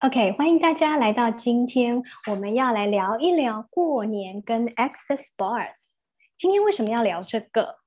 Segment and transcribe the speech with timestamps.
[0.00, 2.00] OK，欢迎大家来到今天，
[2.30, 5.74] 我们要来聊一聊过年跟 Access Bars。
[6.38, 7.78] 今天为什么要聊这个？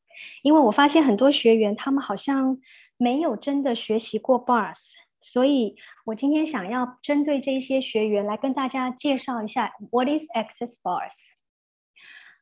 [0.41, 2.59] 因为我发现很多学员他们好像
[2.97, 11.15] 没有真的学习过 Bars，所以我今天想要针对这些学员来跟大家介绍一下 What is Access Bars。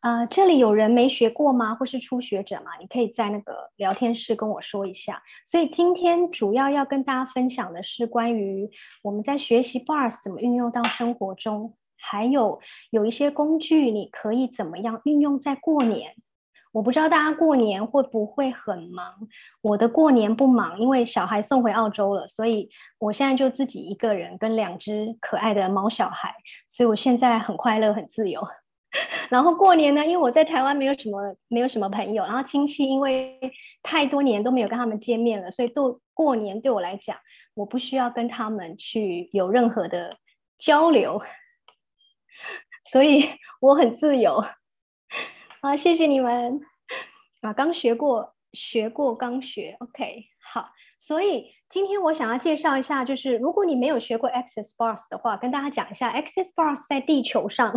[0.01, 1.75] 啊，这里有人没学过吗？
[1.75, 2.71] 或是初学者吗？
[2.79, 5.21] 你可以在那个聊天室跟我说一下。
[5.45, 8.69] 所以今天主要要跟大家分享的是关于
[9.03, 16.13] 我们在学习 bars 怎么运用到生活中，还有有一些工具你可以怎么样运用在过年。
[16.71, 19.13] 我不知道大家过年会不会很忙？
[19.61, 22.69] 我的过年不忙，因为小孩送回澳洲了，所以
[22.99, 26.33] 我现在就自己一个人跟两只可爱的毛小孩，
[26.69, 28.41] 所以我现在很快乐，很自由。
[29.29, 33.39] 然后过年呢，因为我在台湾没有什么没有什么朋友，然后亲戚因为
[33.83, 37.15] 太多年都没有跟他们见面了，所以都过年对我来讲，
[37.53, 40.17] 我不需要跟他们去有任何的
[40.57, 41.21] 交流，
[42.91, 43.29] 所以
[43.61, 44.43] 我很自由。
[45.61, 46.59] 啊，谢谢你们
[47.41, 57.71] 啊，刚学过学过刚学，OK，好，所以今天我想要介绍一下，就是如果你没有学过 Access Bars 的话，跟大家讲一下 Access Bars 在地球上。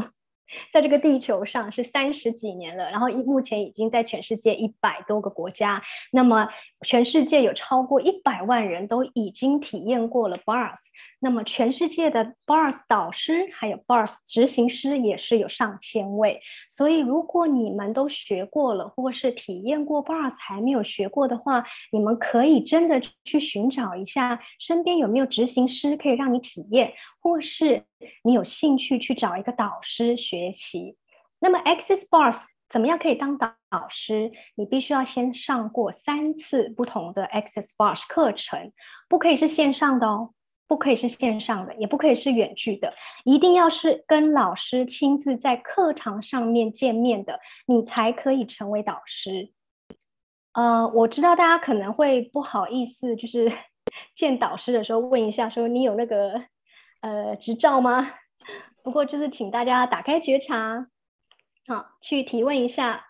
[0.72, 6.48] 在这个地球上是三十几年了，然后一目前已经在全世界一百多个国家，那么
[6.86, 10.78] 全世界有超过一百万人都已经体验过了 Bars。
[11.20, 27.84] 那么全世界的 Bars 导师还有 Bars 执行师也是有上千位，所以如果你们都学过了，或是体验过 Bars 还没有学过的话，你们可以真的去寻找一下身边有没有执行师可以让你体验，或是
[28.24, 30.96] 你有兴趣去找一个导师学习。
[31.40, 34.30] 那么 Access Bars 怎么样可以当导导师？
[34.54, 38.72] 你必须要先上过三次不同的 Access Bars 课程，
[39.10, 40.30] 不可以是线上的哦。
[40.68, 49.52] 不可以是线上的，也不可以是远距的，一定要是跟老师亲自在课堂上面见面的，你才可以成为导师。
[50.54, 53.52] 呃，我知道大家可能会不好意思，就是
[54.16, 56.42] 见导师的时候问一下，说你有那个
[57.02, 58.14] 呃执照吗？
[58.82, 60.88] 不过就是请大家打开觉察，
[61.66, 63.06] 好，去提问一下。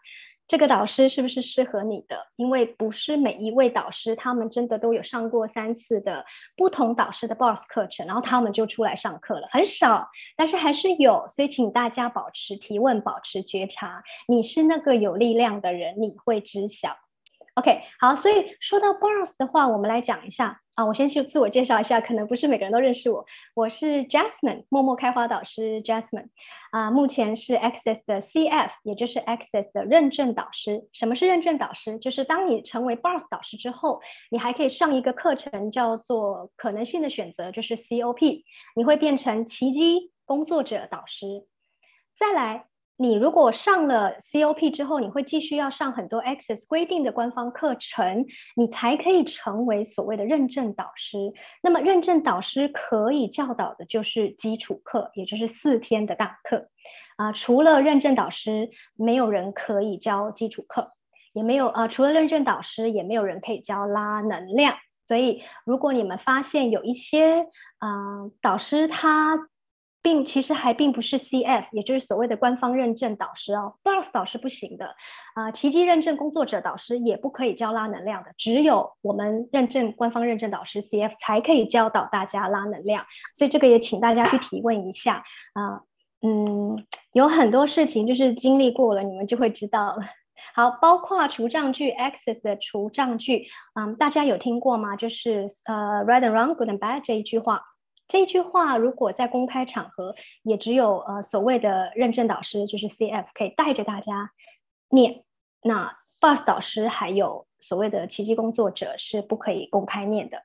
[0.49, 2.27] 这个导师是不是适合你的？
[2.37, 6.22] 因为不是每一位导师，他们真的都有上过三次的
[6.56, 10.06] 不同导师的 Boss 课程，然后他们就出来上课了，很少，
[10.37, 11.27] 但是还是有。
[11.28, 14.03] 所以请大家保持提问，保持觉察。
[14.28, 16.99] 你是那个有力量的人，你会知晓。
[17.54, 20.58] OK，好，所以说到 Boss 的话，我们来讲一下。
[20.74, 23.22] 啊，我先去自我介绍一下，可能不是每个人都认识我。
[23.54, 26.28] 我是 Jasmine，默默开花导师 Jasmine，
[26.70, 30.88] 啊，目前是 Access 的 CF，也就是 Access 的认证导师。
[30.94, 31.98] 什么是认证导师？
[31.98, 38.42] 就是当你成为 Boss 导师之后，你还可以上一个课程，叫做可能性的选择，就是 COP，
[38.74, 41.46] 你会变成奇迹工作者导师。
[42.18, 42.72] 再来。
[42.98, 51.16] 你如果上了 COP 之后，你会继续要上很多 Access 规定的官方课程，你才可以成为所谓的认证导师。
[51.62, 56.62] 那么认证导师可以教导的就是基础课，也就是四天的大课。
[57.16, 60.92] 啊，除了认证导师，没有人可以教基础课，
[61.32, 64.76] 也没有啊，除了认证导师，也没有人可以教拉能量。
[65.09, 67.47] 所以，如果你们发现有一些
[67.78, 69.48] 啊导师他。
[70.02, 74.96] 并其实还并不是 CF，也就是所谓的官方认证导师哦，Boss 导师不行的，
[75.34, 85.82] 啊，奇迹认证工作者导师也不可以教拉能量的，只有我们认证官方认证导师 CF 才可以教导大家拉能量，所以这个也请大家去提问一下啊，
[86.22, 89.98] 嗯，有很多事情就是经历过了，你们就会知道了。
[90.54, 93.46] 好，包括除障句 Access 的除障句，
[93.78, 94.96] 嗯，大家有听过吗？
[94.96, 97.62] 就是呃，Right and Wrong, Good and Bad 这一句话。
[98.08, 104.32] 这句话如果在公开场合，也只有呃所谓的认证导师，就是 CF 可以带着大家
[104.90, 105.24] 念。
[105.62, 110.38] 那 Boss 导师还有所谓的奇迹工作者是不可以公开念的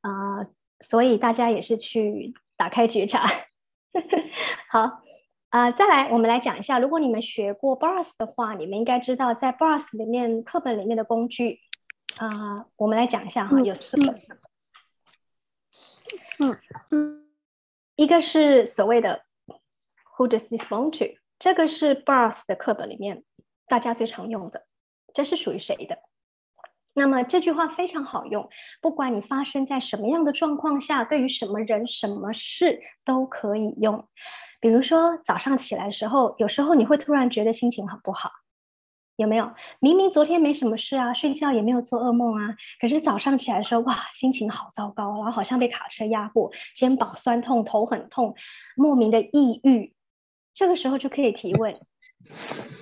[0.00, 0.46] 啊，
[0.80, 3.26] 所以大家也是去打开觉察。
[4.68, 5.02] 好
[5.50, 11.60] 啊，再来我们来讲一下，如果你们学过 Boss 的话，你们应该知道在 Boss 里面课本里面的工具
[12.18, 14.12] 啊，我们来讲一下哈，有四个。
[14.12, 14.18] 嗯，
[16.90, 17.24] 嗯
[17.94, 19.22] 一个是所谓的
[20.16, 21.18] Who does this belong to？
[21.38, 23.22] 这个是 Bars 的课本里面
[23.66, 24.66] 大家最常用的，
[25.14, 25.98] 这是属于谁的？
[26.94, 28.48] 那么这句话非常好用，
[28.80, 34.06] 不管你发生在什么样的状况下，对于什么人、什么事都可以用。
[34.60, 38.30] 比如说早上起来的时候，有时候你会突然觉得心情很不好，
[39.16, 39.50] 有没有？
[39.80, 48.34] 明明昨天没什么事啊，睡觉也没有做噩梦啊，可是早上起来的时候，哇，心情好糟糕，然后好像被卡车压过，肩膀酸痛，头很痛，
[48.76, 49.92] 莫名的抑郁。
[50.54, 51.78] 这个时候就可以提问。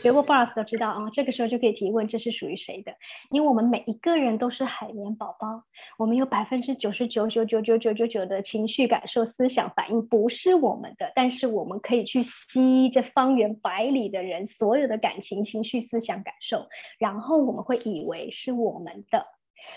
[0.02, 2.92] 学过 boss 都知道啊，这个时候就可以提问，这是属于谁的？
[3.30, 5.64] 因为我们每一个人都是海绵宝宝，
[5.98, 16.66] 我们有百分之九十九九九九九九九的情绪、感受、思想反应不是我们的，但是我们可以去吸这方圆百里的人所有的感情、情绪、思想、感受，
[16.98, 19.26] 然后我们会以为是我们的。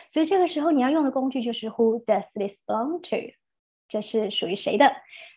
[0.10, 3.34] 所以这个时候你要用的工具就是 Who does this belong to？
[3.90, 4.92] 这是属于谁的？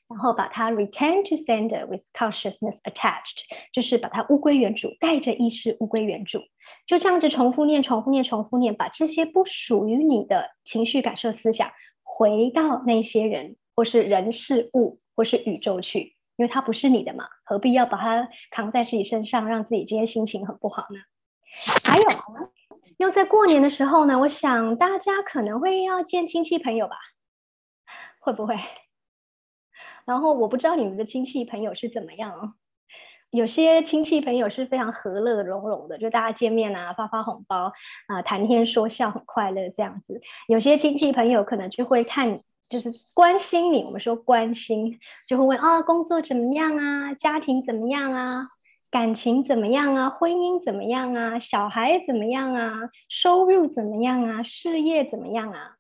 [0.08, 3.42] 然后把它 return to sender with consciousness attached，
[3.72, 6.40] 就是把它物归原主，带着意识物归原主，
[6.86, 11.70] 就这样子重复念、重复念、重复念，把这些不属于你的情绪、感受、思想
[12.02, 21.00] 回到那些人或是人事物或是宇宙去，因为它不是你的嘛，何必要把它扛在自己身上，让自己今天心情很不好呢？
[21.84, 22.16] 还有，呢，
[22.98, 26.94] 因为在过年的时候呢，我想大家可能会要见亲戚朋友吧，
[28.20, 28.54] 会不会？
[30.06, 32.54] 然后我不知道你们的亲戚朋友是怎么样，
[33.30, 37.72] 有些亲戚朋友是非常和乐融融的，就大家见面啊，发发红包
[38.06, 40.20] 啊，谈天说笑，很快乐这样子。
[40.46, 42.24] 有些亲戚朋友可能就会看，
[42.70, 48.42] 就是关心你，我们说关心，就会问啊，工作怎么样啊，家庭怎么样啊，
[48.88, 55.76] 感情怎么样啊，婚姻怎么样啊，小孩怎么样啊，收入怎么样啊，事业怎么样啊？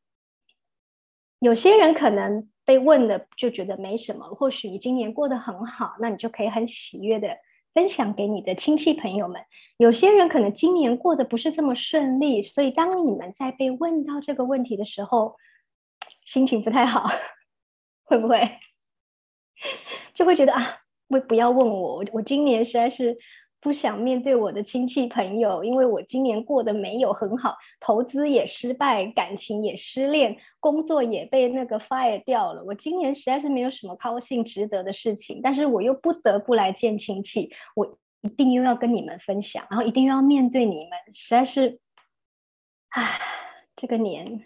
[1.38, 2.50] 有些人可能。
[2.66, 7.38] 被问的就觉得没什么，或许你今年过得很好，那你就可以很喜悦的
[7.72, 9.40] 分享给你的亲戚朋友们。
[9.78, 15.36] 有些人可能今年过得不是这么顺利，所以当你们在被问到这个问题的时候，
[16.26, 17.08] 心情不太好，
[18.04, 18.58] 会不会
[20.12, 23.16] 就会觉得啊，不不要问我，我今年实在是。
[23.66, 32.62] 不想面对我的亲戚朋友，因为我今年过得没有很好，投资也失败，感情也失恋，工作也被那个 fire 掉了。
[32.62, 41.80] 我今年实在是没有什么高兴、值得的事情，但是我又不得不来见亲戚，我一定又要跟你们分享，然后一定又要面对你们，实在是，
[42.90, 43.18] 唉，
[43.74, 44.44] 这个年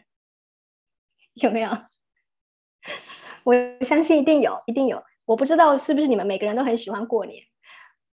[1.35, 1.71] 有没有？
[3.45, 5.03] 我相信一定有，一定有。
[5.27, 7.50] 我不知道是不是你们每个人都很喜欢过年。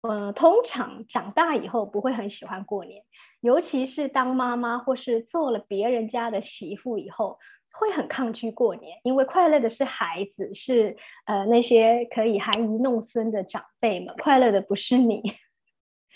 [0.07, 3.03] 呃，通常长大以后不会很喜欢过年，
[3.41, 7.39] 尤其是当妈妈或是做了别人家的媳妇以后，
[7.73, 15.23] 会很抗拒过年，因为快乐的是孩子，是呃那些可以含饴弄孙的长辈们，快乐的不是你。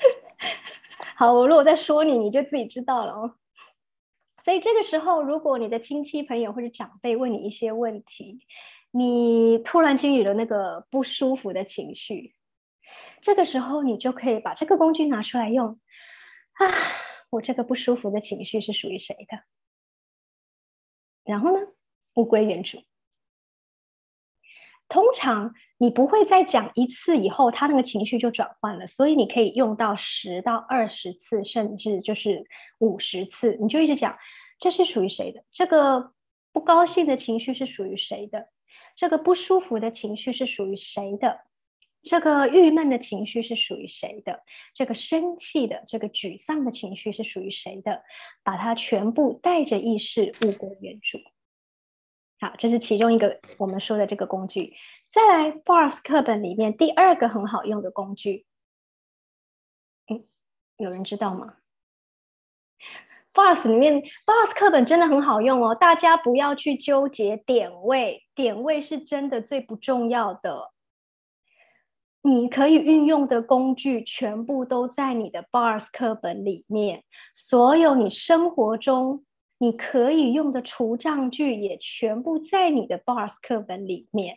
[1.17, 3.37] 好，我如果在说你，你就自己知道了哦。
[4.45, 8.39] 所以这个时候，如果你的亲戚朋友或者长辈问你一些问题，
[8.91, 12.35] 你突然间有了那个不舒服的情绪。
[13.21, 15.79] 这个时候，你就可以把这个工具拿出来用
[16.55, 16.67] 啊！
[17.31, 19.43] 我这个不舒服的情绪是属于谁的？
[21.25, 21.67] 然后呢，
[22.15, 22.83] 物归原主。
[24.89, 32.43] 通常你不会再讲一次以后，他那个情绪就转换了，所以你可以用到十到二十次，甚至就是
[32.79, 34.17] 五十次，你就一直讲
[34.59, 35.45] 这是属于谁的？
[35.53, 36.15] 这个
[36.51, 38.49] 不高兴的情绪是属于谁的？
[38.97, 41.48] 这个不舒服的情绪是属于谁的？
[42.09, 44.43] 这个郁闷的情绪是属于谁的？
[44.73, 48.03] 这个生气的、这个沮丧的情绪是属于谁的？
[48.43, 51.19] 把它全部带着意识物归原主。
[52.41, 54.75] 好，这是其中一个我们说的这个工具。
[55.11, 58.47] 再来 b o s 课本里面第二个很好用的工具，
[60.07, 60.25] 嗯，
[60.79, 61.57] 有人知道吗
[63.35, 70.73] b o s 里面 b o s 课本真的很好用哦，大家不要去纠结点位，点位是真的最不重要的。
[72.29, 79.25] 你可以运用的工具全部都在你的 Bars 课本里面，所有你生活中
[79.57, 84.37] 你可以用的除障具也全部在你的 Bars 课本里面。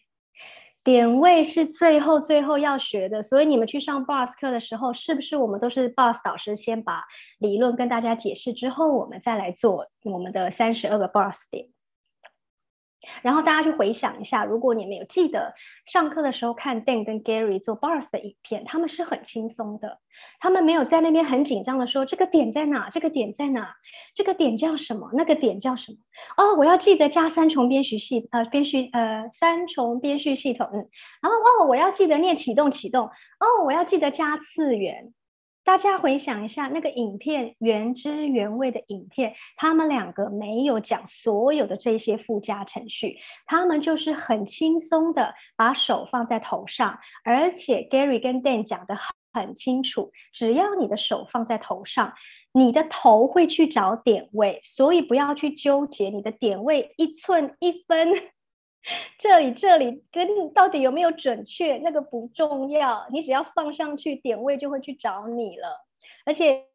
[0.86, 7.04] 点位是最后最后要学的，所以你们去上 Bars 课的时候，是不是我们都是 Bars 导师先把
[7.40, 11.68] 理论跟大家解释之后，我们再来做我们的三十二个 Bars 点？
[13.22, 15.54] 然后大家去回想一下，如果你们有记得
[15.86, 20.00] 上课的时候看 Dan 跟 Gary 做 Bars 的影片，他们是很轻松的，
[20.40, 23.76] 他们没有在那边很紧张的说这个点在哪，这个点在哪，
[24.14, 25.98] 这个点叫什么，那个点叫什么？
[26.38, 30.88] 哦，我要记得加三重编序系呃编序呃三重编序系统，嗯，
[31.22, 35.14] 然后哦我要记得念启动启动，哦我要记得加次元。
[35.64, 48.96] 大家回想一下那个影片原汁原味的影片，他们两个没有讲所有的这些附加程序，他们就是很轻松的把手放在头上，而且 Gary 跟 Dan 讲的
[49.32, 52.12] 很清楚，只要你的手放在头上，
[52.54, 58.10] 你的头会去找点位，所以不要去纠结你的点位一寸一分，
[59.18, 65.86] 这里这里跟到底有没有准确，那个不重要，你只要放上去，点位就会去找你了。
[66.26, 66.66] 而且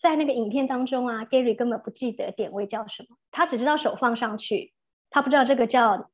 [0.00, 4.72] 在那个影片当中啊，Gary 根本不记得点位叫什么，他只知道手放上去，
[5.10, 6.10] 他不知道这个叫。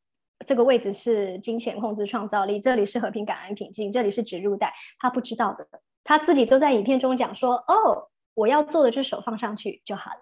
[0.46, 4.70] 这个位置是金钱控制创造力，这里是和平感恩平静，这里是植入带。
[4.98, 5.66] 他不知道的，
[6.04, 10.18] 他自己都在影片中讲说：“哦，我要做的就是手放上去就好了。”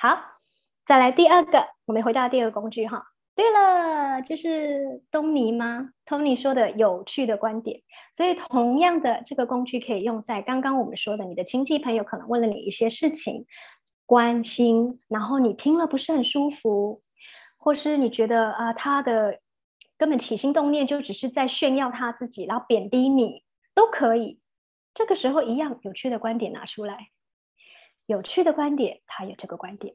[0.00, 0.18] 好，
[0.86, 3.04] 再来第二个，我们回到第二个工具哈。
[3.38, 7.80] 对了，就是东尼吗？Tony 说的有趣的观点。
[8.12, 13.46] 所以同样的，这个工具可以用在刚刚我们说的，你的亲戚朋友可能问了你一些事情，
[14.06, 17.00] 关心，然后你听了不是很舒服。
[17.56, 19.38] 或是你觉得啊，他的
[19.96, 24.40] 根本起心动念就只是在炫耀他自己，然后贬低你，都可以。
[24.94, 27.10] 这个时候一样有趣的观点拿出来，
[28.06, 29.94] 有趣的观点，他有这个观点，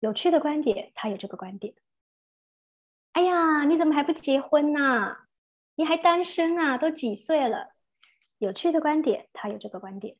[0.00, 1.74] 有趣的观点，他有这个观点。
[3.12, 5.16] 哎呀，你怎么还不结婚呢？
[5.74, 6.78] 你还单身啊？
[6.78, 7.74] 都几岁了？
[8.38, 10.16] 有趣的观点，他有这个观点。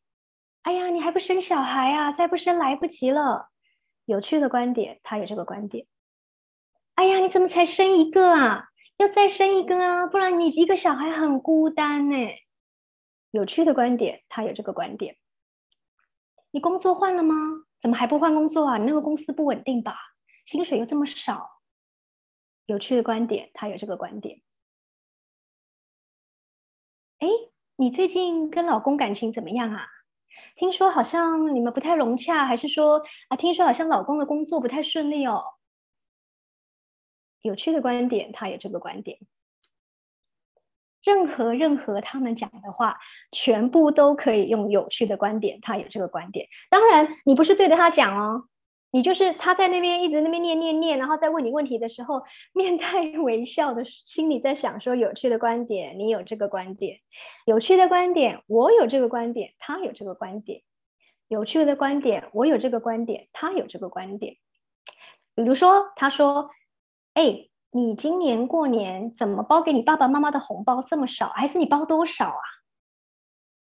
[0.63, 2.13] 哎呀，你还不生小孩啊？
[2.13, 3.49] 再不生来不及了。
[4.05, 5.87] 有趣的观点，他有这个观点。
[6.97, 8.69] 哎呀，你怎么才生一个啊？
[8.99, 12.17] 要再生一个啊，不然你一个小孩很孤单呢。
[13.31, 15.17] 有趣的观点，他有这个观点。
[16.51, 17.35] 你工作换了吗？
[17.81, 18.79] 怎么还不换工作啊？
[18.79, 19.97] 你那个公司不稳定吧？
[20.45, 21.61] 薪水又这么少。
[22.67, 24.43] 有趣的观点，他有这个观点。
[27.19, 27.29] 哎，
[27.77, 29.87] 你最近跟老公感情怎么样啊？
[30.57, 33.37] 听说好像你们不太融洽，还是说啊？
[33.37, 35.43] 听说好像老公的工作不太顺利哦。
[37.41, 39.19] 有趣的观点，他有这个观点。
[41.05, 42.99] 任何任何他们讲的话，
[43.33, 46.47] 全部都可以用有趣的观点，他有这个观点。
[46.69, 48.45] 当然，你不是对着他讲哦。
[48.93, 56.97] 你就是他在那边一直那边念念念，然后在问你问题的时候，面带 微笑的心里在想说有趣的观点，你有这个观点，
[57.47, 60.63] 有趣的观点，我有这个观点，他有这个观点，
[61.29, 64.35] 有趣的观点，我有这个观点，他有这个观点。
[65.37, 66.51] 比如说，他说
[67.15, 71.29] ：“哎，你今年过年怎么包给你爸爸妈妈的红包这么少？
[71.31, 72.43] 还是你包多少啊？”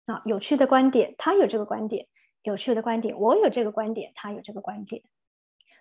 [0.06, 2.06] 啊，有趣的观点，他有这个观点，
[2.42, 5.02] 有趣的观点，我有这个观点，他有这个观点。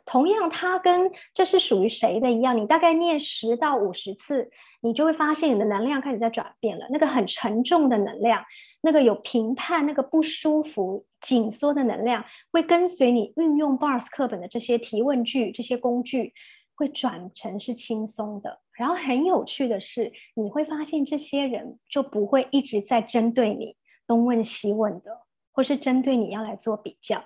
[0.06, 4.50] 同样，他跟这是属于谁的一样，你大概念十到五十次，
[4.82, 6.86] 你就会发现你的能量开始在转变了。
[6.90, 8.44] 那个很沉重的能量，
[8.82, 16.34] 那个有评判、那个不舒服、紧缩的能量，会跟随你运用 Bars 课本的这些提问句、这些工具，
[16.80, 18.62] 会转成是轻松的。
[18.72, 23.76] 然后很有趣的是，你会发现这些人就不会一直在针对你
[24.08, 27.26] 东问西问的，或是针对你要来做比较。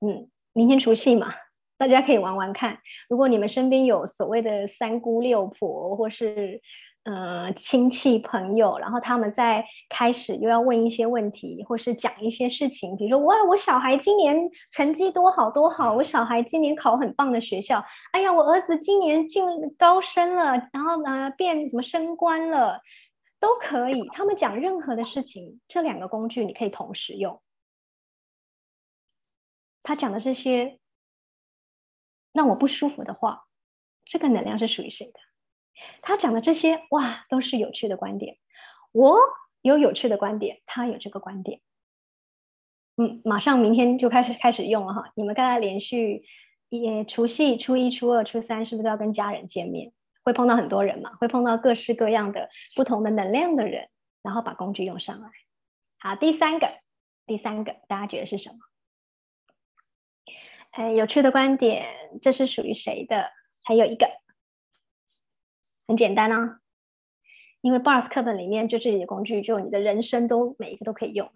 [0.00, 0.30] 嗯。
[0.54, 1.32] 明天除夕嘛，
[1.76, 2.80] 大家可以玩玩看。
[3.08, 6.60] 如果你们身边有所谓的三姑六婆，或是
[7.04, 14.36] 呃亲戚朋友，然后他们在开始又要问一些问题，或是讲一些事情，比如说哇，我小孩今年
[14.72, 19.44] 成绩多好多好，我小孩今年考很棒的学校，哎呀，我儿子今年进
[19.78, 22.80] 高升了，然后呢变什么升官了，
[23.40, 24.06] 都可以。
[24.12, 27.40] 他们讲任何的事情，这两个工具你可以同时用。
[29.82, 30.78] 他讲的这些
[32.32, 33.46] 让我不舒服的话，
[34.04, 35.20] 这个能量是属于谁的？
[36.02, 38.36] 他讲的这些哇，都是有趣的观点。
[38.92, 39.18] 我
[39.62, 41.60] 有有趣的观点，他有这个观点。
[42.96, 45.12] 嗯，马上明天就开始开始用了哈。
[45.14, 46.24] 你们刚才连续
[46.68, 49.92] 也除夕、初一、初二、初三，是不是都要跟家人见面？
[50.24, 51.14] 会碰到很多人嘛？
[51.16, 53.88] 会碰到各式各样的不同的能量的人，
[54.22, 55.30] 然后把工具用上来。
[56.00, 56.68] 好，第三个，
[57.24, 58.56] 第三个，大家觉得是什么？
[60.72, 61.86] 哎，有趣的观点，
[62.20, 63.30] 这是属于谁的？
[63.62, 64.06] 还有一个
[65.88, 66.60] 很简单啊，
[67.62, 71.32] 因为 Bars 课本里面就这些工具，就你的人生都每一个都可以用。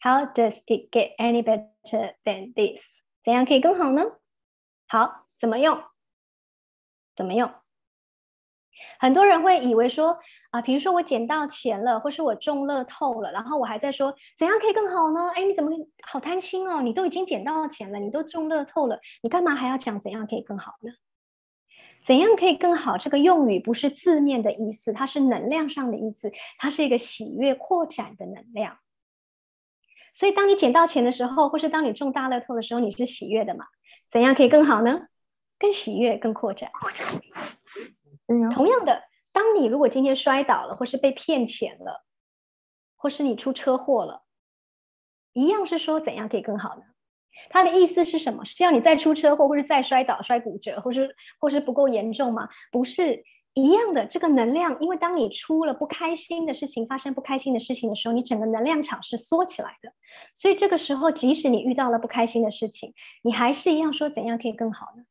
[0.00, 2.82] How does it get any better than this？
[3.24, 4.02] 怎样可以更好呢？
[4.86, 5.82] 好，怎么用？
[7.16, 7.50] 怎么用？
[8.98, 10.18] 很多人会以为说
[10.50, 15.30] 啊，比如说我捡到钱了，或是我中乐透了，然后我还在说怎样可以更好呢？
[15.34, 15.70] 哎，你怎么
[16.02, 16.82] 好贪心哦？
[16.82, 20.92] 你都已经捡到钱了，你都中乐透了，你干嘛还要讲怎样可以更好呢？
[22.04, 22.98] 怎样可以更好？
[22.98, 28.78] 这个用语不是字面的意思，它是能量上的意思，它是一个喜悦扩展的能量。
[30.12, 33.66] 所以当你捡到钱的时候，或是当你中大乐透的时候，你是喜悦的嘛？
[34.10, 35.06] 怎样可以更好呢？
[35.58, 36.70] 更喜悦，更扩展。
[38.50, 42.04] 同样的，当你如果今天摔倒了，或是被骗钱了，
[42.96, 44.24] 或是你出车祸了，
[45.32, 46.82] 一样是说怎样可以更好呢？
[47.50, 48.44] 他的意思是什么？
[48.44, 52.48] 是要你再出车祸，或是再摔倒、摔骨折，或是或是不够严重吗？
[52.70, 53.22] 不是
[53.54, 54.06] 一样的。
[54.06, 59.92] 这个能量，因为当你出了不开心的事情，发生不开心的事情的时候，你整个能量场是缩起来的。
[60.34, 65.04] 所以这个时候，即使你遇到了不开心的事情，你还是一样说怎样可以更好呢？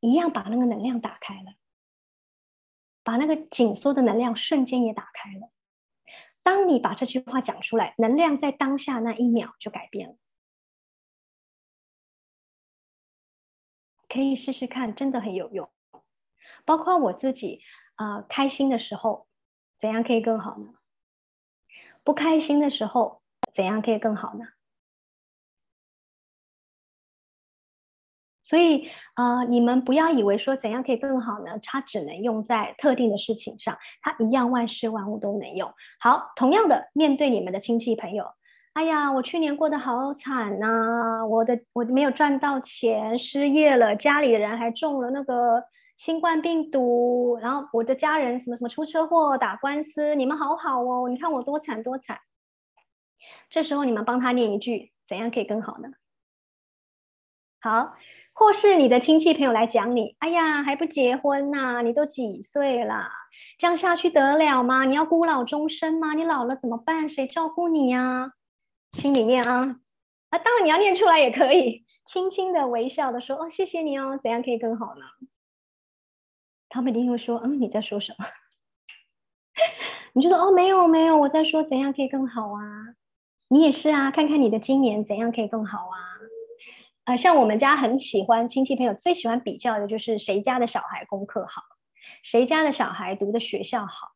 [0.00, 1.54] 一样把那个能量打开了，
[3.04, 5.50] 把那个紧缩的能量瞬间也打开了。
[6.42, 10.16] 当你把这句话讲出来，能量在当下那一秒就改变了。
[14.12, 15.70] 可以试试看，真的很有用。
[16.66, 17.60] 包括我自己，
[17.94, 19.26] 啊，开心的时候，
[19.78, 20.74] 怎样可以更好呢？
[22.04, 23.22] 不开心的时候，
[23.54, 24.44] 怎样可以更好呢？
[28.42, 31.58] 所以，呃，你们不要以为说怎样可以更好呢？
[31.62, 35.72] 它只能用在特定的事情上，它一样万事万物都能用。
[35.98, 38.26] 好，同样的，面对你们的亲戚朋友，
[38.74, 45.62] 哎呀，我去年过得好惨呐，我的我没有赚到钱，失业了，家里的人还中了那个
[45.96, 52.18] 新冠病毒，然后我的家人什么什么出车祸、打官司，你们好好哦，你看我多惨多惨。
[53.50, 55.88] 这时候你们帮他念一句，怎样可以更好呢？
[57.60, 57.94] 好。
[58.34, 61.82] 或是你的亲戚朋友来讲你，哎呀，还不结婚呐？
[61.82, 63.12] 你都几岁啦？
[63.58, 64.86] 这样下去得了吗？
[64.86, 66.14] 你要孤老终生吗？
[66.14, 67.06] 你老了怎么办？
[67.06, 68.32] 谁照顾你呀？
[68.92, 69.80] 心里面啊，
[70.30, 75.02] 啊，当然你要念出来也可以，轻轻的微笑的说，哦，谢谢你哦，怎样可以更好呢？
[76.68, 78.26] 他们一定会说，嗯，你在说什么？
[80.14, 82.62] 你就说，哦，没有没有，我在说怎样可以更好啊？
[83.48, 85.98] 你也是啊，看看你的今年怎样可以更好啊？
[87.04, 91.62] 呃，像我们家很喜欢亲戚朋友最喜欢比较的就是谁家的小孩功课好，
[92.22, 94.11] 谁家的小孩读的学校好，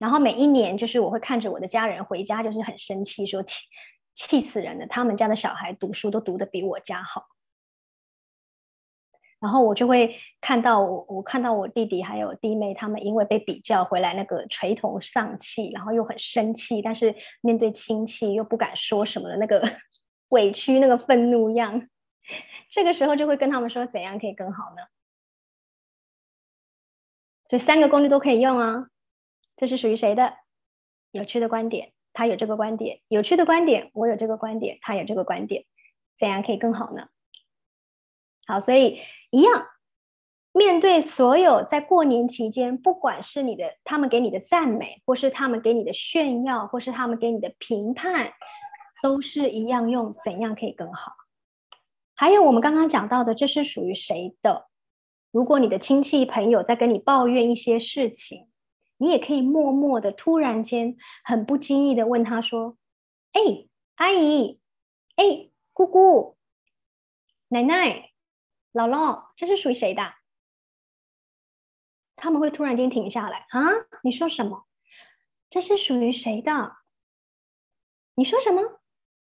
[0.00, 3.60] 然后每一年就是我会看着我的家人回家就是很生气，说气
[4.14, 7.26] 气死人了，他们家的小孩读书都读的比我家好，
[9.38, 19.62] 然后我就会看到我我看到我弟弟还有弟妹他们因为被比较回来那个垂头丧气，然后又很生气，但是面对亲戚又不敢说什么的那个。
[20.30, 21.88] 委屈那个愤怒样，
[22.70, 24.82] 这个时候就会跟他们说怎样可以更好呢？
[27.48, 28.89] 所以三个工具都可以用啊。
[29.60, 30.38] 这是属于谁的？
[31.10, 35.66] 有趣的观点，他有这个观点；有趣的观点，我有这个观点，他有这个观点。
[36.18, 37.08] 怎样可以更好呢？
[38.46, 39.66] 好，所以一样，
[40.52, 48.32] 面对所有在过年期间，不管是你的他们给你的赞美，或是他们给你的炫耀，或是他们给你的评判。
[49.02, 51.12] 都是一样用，怎样可以更好？
[52.14, 54.68] 还有我们刚刚讲到的，这是属于谁的？
[55.30, 58.49] 如果你的亲戚朋友在跟你抱怨一些事情，
[59.00, 62.76] 你也可以默默的、突然间很不经意的问他说
[63.32, 63.40] ：“哎，
[63.94, 64.60] 阿姨，
[65.16, 66.36] 哎，姑姑，
[67.48, 68.12] 奶奶，
[68.74, 70.16] 姥姥，这是属于谁的？”
[72.14, 73.60] 他们会突然间停下来啊！
[74.02, 74.66] 你说什么？
[75.48, 76.76] 这是属于谁的？
[78.16, 78.82] 你说什么？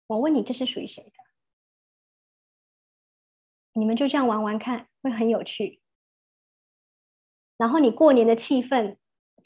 [0.07, 1.13] 我问你，这是属于谁的？
[3.75, 5.83] 你们就这样玩玩看，会很有趣。
[7.59, 8.97] 然后你过年的气氛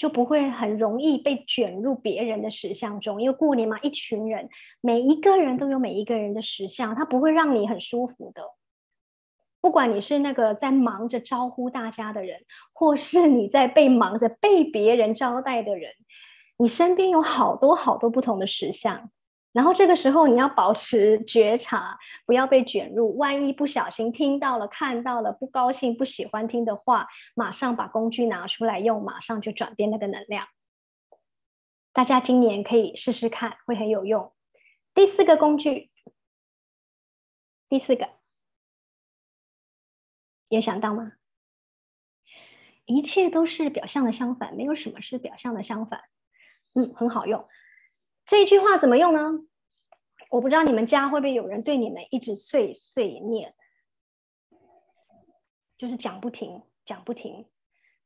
[0.02, 4.48] 就不会很容易被卷入别人的石像中，因为过年嘛，一群人，
[4.80, 8.42] 每一个人都有每一个人的石像，它不会让你很舒服的。
[9.60, 12.40] 不管你是那个在忙着招呼大家的人，
[12.72, 15.92] 或是你在被忙着被别人招待的人，
[16.56, 19.08] 你身边有好多好多不同的石像。
[19.52, 23.16] 然后这个时候你要保持觉察，不要被卷入。
[23.18, 30.48] 万一不小心听到了、看到了不高兴、不喜欢听的话，马上把工具拿出来用，马上就转变那个能量。
[31.92, 34.32] 大家今年可以试试看，会很有用。
[34.94, 35.90] 第四个工具，
[37.68, 38.08] 第四个
[40.48, 41.12] 有想到吗？
[42.86, 46.00] 一切都是表象的相反，没有什么是表象的相反。
[46.74, 47.46] 嗯，很好用。
[48.24, 49.40] 这一句话怎么用呢？
[50.30, 53.54] 我不知道你们家会不会有人对你们一直碎碎念，
[55.76, 57.46] 就是讲不停，讲不停。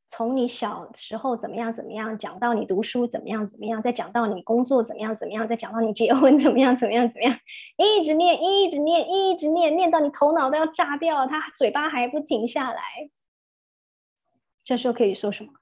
[0.09, 7.39] 从你小时候怎么样怎么样，讲到你读书怎么样怎么样，再讲到你工作怎么样怎么样，再讲到你结婚怎么样怎么样怎么样，
[7.77, 12.81] 一直念，一直念，一直念，念到你头脑都要炸掉，他嘴巴还不停下来。
[14.63, 15.53] 这时候可以说什么？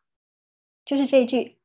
[0.83, 1.57] 就是这一句。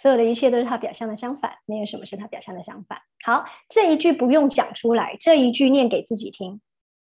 [0.00, 2.98] 所有的一切都是他表象的相反，没有什么是他表象的相反。
[3.22, 6.58] 好，这一句不用讲出来，这一句念给自己听。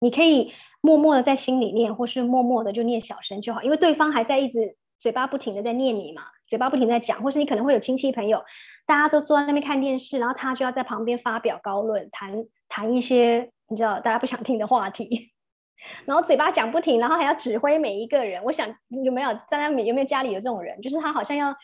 [0.01, 0.53] 你可以
[0.83, 8.45] 默默的在心里念，或是默默的就念小声就好，因为对方还在一直嘴巴不停的在念你嘛，嘴巴不停在讲，或是你可能会有亲戚朋友，
[8.85, 15.33] 大家都坐在那边看电视，然后他就要在旁边发表高论，谈谈一些你知道大家不想听的话题，
[16.05, 18.43] 然后嘴巴讲不停，然后还要指挥每一个人。
[18.45, 18.69] 我想
[19.05, 21.57] 有没有大家有没有家里有这种人，就是他好像要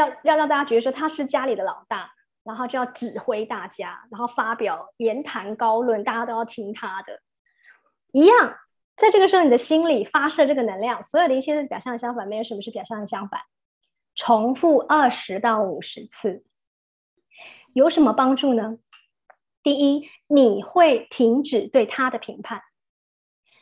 [0.00, 7.20] 要要让大家觉得说他是家里的老大，然后就要指挥大家，然后发表言谈高论，大家都要听他的，
[8.12, 8.56] 一样。
[8.96, 13.40] 在这个时候，你的心里发射这个能量，所有的一切都是表象的相反，没有什么是表象的相反。
[14.14, 16.44] 重复二十到五十次，
[17.72, 18.76] 有什么帮助呢？
[19.62, 22.62] 第一，你会停止对他的评判，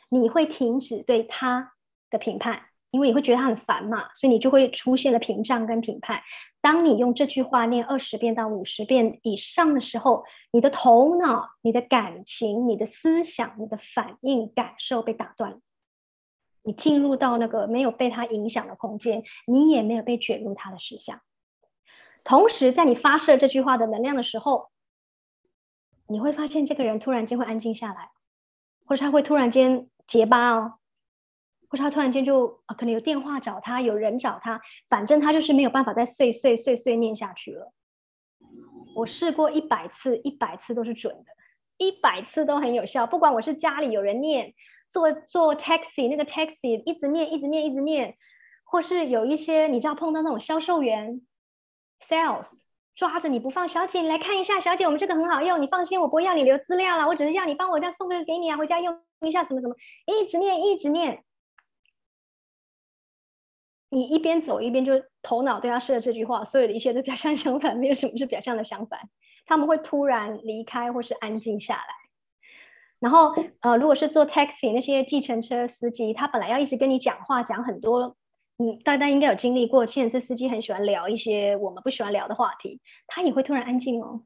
[0.09, 1.73] 你会停止对他
[2.09, 2.68] 的评判。
[2.91, 6.21] 因为你会觉得他很烦嘛，所以你就会出现了屏障跟评判。
[6.59, 15.61] 当你用这句话念二十遍到五十遍以上的时候，你的头脑、你的感情、你的思想、你的反应、感受被打断，
[16.63, 21.21] 你进入到那个没有被他影响的空间，你也没有被卷入他的思想。
[22.23, 24.71] 同时，在你发射这句话的能量的时候，
[26.07, 28.09] 你会发现这个人突然间会安静下来，
[28.85, 30.78] 或者他会突然间结巴哦。
[31.69, 37.71] 或者他突然间就啊，可能有电话找他，有人找他，反正他就是没有办法再碎碎碎碎念下去了。
[38.95, 41.25] 我试过一百次，一百次都是准的，
[41.77, 43.05] 一百次都很有效。
[43.05, 44.53] 不管我是家里有人念，
[44.89, 48.17] 坐坐 taxi，那个 taxi 一直念，一直念，一直念，
[48.63, 51.21] 或是有一些你知道碰到那种销售员
[52.07, 52.61] ，sales
[52.95, 59.75] 抓着你不放，小姐你来看一下，小姐我们这个很好用，你放心，我不会要你留资料了，我只是要你帮我再送个给你啊，回家用一下什么什么，
[60.07, 61.23] 一直念，一直念。
[63.89, 68.99] 你一边走一边就头脑对他说了这句话，所有的一切都表象相反，没有什么是表象的相反。
[69.45, 71.95] 他们会突然离开或是安静下来。
[72.99, 78.15] 然后，呃，如果是坐 taxi 那些计程车司机，他本来要一直跟你讲话，讲很多，
[78.57, 84.21] 嗯，大家应该有经历过，计程车司机很喜欢聊一些我们不喜欢聊的话题，他也会突然安静哦，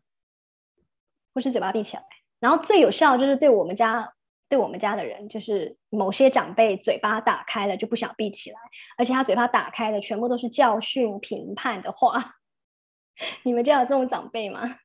[1.34, 2.04] 或是嘴巴闭起来。
[2.39, 4.13] 然后最有效就是对我们家。
[4.54, 8.60] 对我们家的人，就是某些长辈嘴巴打开了就不想闭起来，
[9.00, 12.36] 而且他嘴巴打开的全部都是教训、评判的话。
[13.42, 14.78] 你们家有这种长辈吗？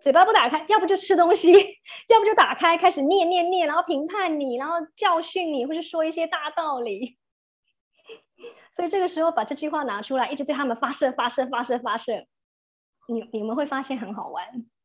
[0.00, 1.52] 嘴巴不打开，要不就吃东西，
[2.08, 7.18] 要不就打开开始念念念，然后评判你，然后教训你，或是说一些大道理。
[8.72, 12.26] 所以这个时候把这句话拿出来，一直对他们发射、发射、发射、发射，
[13.08, 14.42] 你你们会发现很好玩、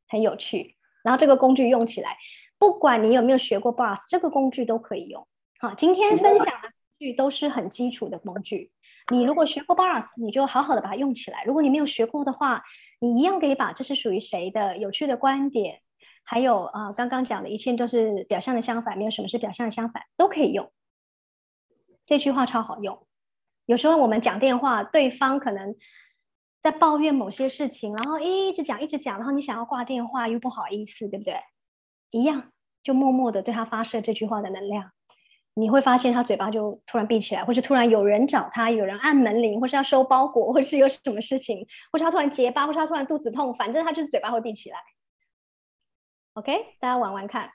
[0.09, 0.75] 很有趣。
[1.01, 2.17] 然后这个工具用起来。
[2.61, 5.27] 不管你有没有学过 Boss，这个工具都可以用。
[5.59, 8.69] 好，今天分享的工具都是很基础的工具。
[9.11, 11.43] 你如果学过 Boss，你就好好的把它用起来。
[11.43, 12.63] 如果你没有学过的话，
[12.99, 15.81] 你一样可以把这是属于谁的有趣的观点，
[16.23, 20.71] 还有啊刚刚讲的一切都是表象的相反，没有什么是表象的相反，都可以用。
[22.05, 23.07] 这句话超好用。
[23.65, 25.75] 有时候我们讲电话，对方可能
[26.61, 31.41] 在抱怨某些事情，然后一直讲一直讲，然后你想要挂电话又不好意思，对不对？
[32.11, 32.51] 一样，
[32.83, 34.91] 就默默的对他发射这句话的能量，
[35.53, 44.77] 你会发现他嘴巴就突然闭起来，或是突然有人找他，有人按门铃，或是要收包裹，或是有什么事情，或是他突然结巴，或是他突然肚子痛，反正他就是嘴巴会闭起来。
[46.33, 47.51] OK，大家玩玩看。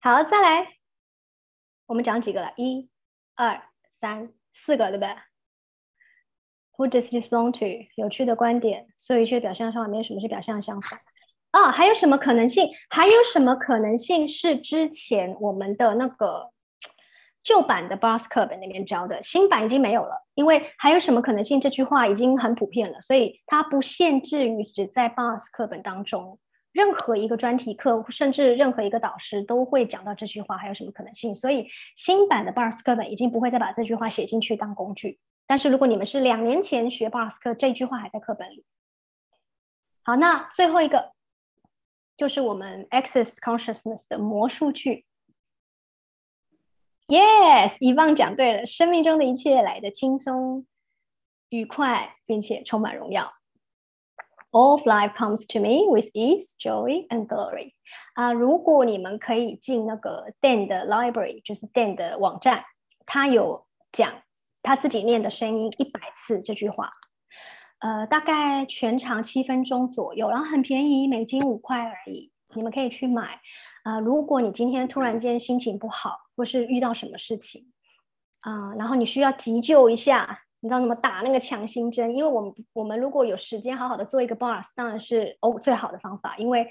[0.00, 0.66] 好，再来，
[1.86, 2.52] 我们讲几个了？
[2.56, 2.88] 一、
[3.34, 3.62] 二、
[4.00, 5.14] 三、四个，对不对
[6.76, 7.86] ？Who does this belong to？
[7.96, 10.98] 有趣的观点，所有一切表象上没有什么是表象相反。
[11.54, 12.68] 啊，还有什么可能性？
[12.90, 16.50] 还有什么可能性是之前我们的那个
[17.44, 20.26] 旧版的 Boss 课本那边教的，新版已经没有了。
[20.34, 26.40] 因为还有什么可能性这句话已经很普遍了，所以它不限制于只在 Boss 课本当中，
[26.72, 30.56] 任何一个专题课，甚至任何一个导师都会讲到这句话。
[30.56, 31.32] 还有什么可能性？
[31.36, 35.20] 所以新版的 Boss 课本已经不会再把这句话写进去当工具。
[35.46, 38.64] 但是如果你们是两年前学 Boss 课，这句话还在课本里。
[40.02, 41.13] 好，那最后一个。
[42.16, 45.06] 就是我们 Access Consciousness 的魔术句。
[47.06, 50.66] Yes，一棒讲对了，生命中的一切来的轻松、
[51.50, 53.32] 愉快，并且充满荣耀。
[54.52, 57.72] All of life comes to me with ease, joy, and glory。
[58.14, 62.64] 啊，如果你们可以进那个 Dan 的 Library，就是 Dan 的网站，
[63.04, 64.22] 他有讲
[64.62, 66.92] 他自己念的声音一百次这句话。
[67.84, 73.38] 呃，大概全长七分钟左右，然后很便宜，美金五块而已，你们可以去买。
[73.82, 77.70] 啊，如果你今天突然间心情不好，或是遇到什么事情，
[78.40, 82.14] 啊，然后你需要急救一下，你知道怎么打那个强心针？
[82.14, 86.38] 因为我们我们如果有时间好好的做一个 boss，当然是哦最好的方法。
[86.38, 86.66] 因为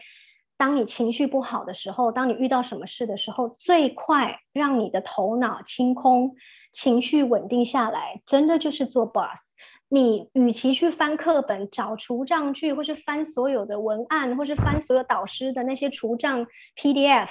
[0.57, 6.35] 当你情绪不好的时候，当你遇到什么事的时候，最快让你的头脑清空、
[6.73, 9.53] 情绪稳定下来，真的就是做 boss。
[9.89, 17.29] 你与其去翻课本找除障句，或是翻所有的文案，或是翻所有导师的那些除障 PDF，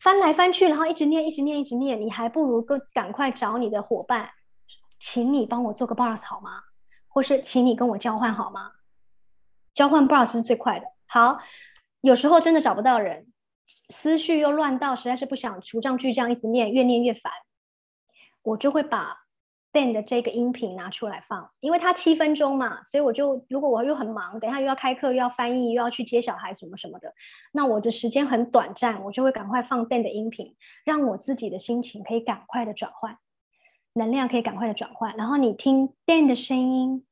[0.00, 4.30] 翻来翻去，然后一直念，一直念，一直念，你还不如更赶快找你的伙伴，
[4.98, 6.62] 请你帮我做个 boss 好吗？
[7.06, 8.72] 或是请你跟我交换好吗？
[9.74, 10.86] 交换 boss 是最快的。
[11.06, 11.38] 好，
[12.00, 13.26] 有时候真的找不到人，
[13.90, 17.30] 思绪又乱到，实在是不想除障句这样一直念，越念越烦，
[18.48, 19.16] 我就会把。
[19.70, 27.12] Dan 的这个音频拿出来放，因为它七分钟嘛，所以我就如果我又很忙，等下又要开课，又要翻译，又要去接小孩什么什么的，
[27.52, 30.56] 那我的时间很短暂，我就会赶快放 Dan 的音频，
[30.86, 33.18] 让我自己的心情可以赶快的转换，
[33.92, 35.14] 能量可以赶快的转换。
[35.18, 37.04] 然后你听 Dan 的声音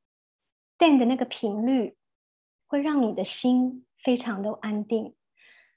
[0.78, 1.94] ，Dan 的那个频率，
[2.66, 5.14] 会让你的心非常的安定。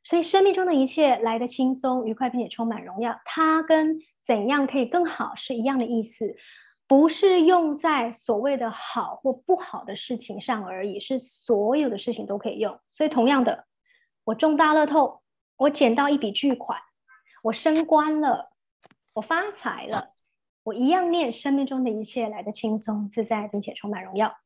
[0.02, 6.36] 所以生命中的一切来的轻松、愉快，并且充满荣耀，它跟怎样可以更好是一样的意思。
[6.86, 12.80] 不是用在所谓的好或不好的事情上而已，是所有的事情都可以用。
[12.88, 13.66] 所以，同样的，
[14.26, 15.24] 我中大乐透，
[15.58, 16.80] 我捡到一笔巨款，
[17.42, 18.52] 我升官了，
[19.14, 20.14] 我发财了，
[20.64, 24.38] 我一样念生命中的一切来的轻松自在，并且充满荣耀。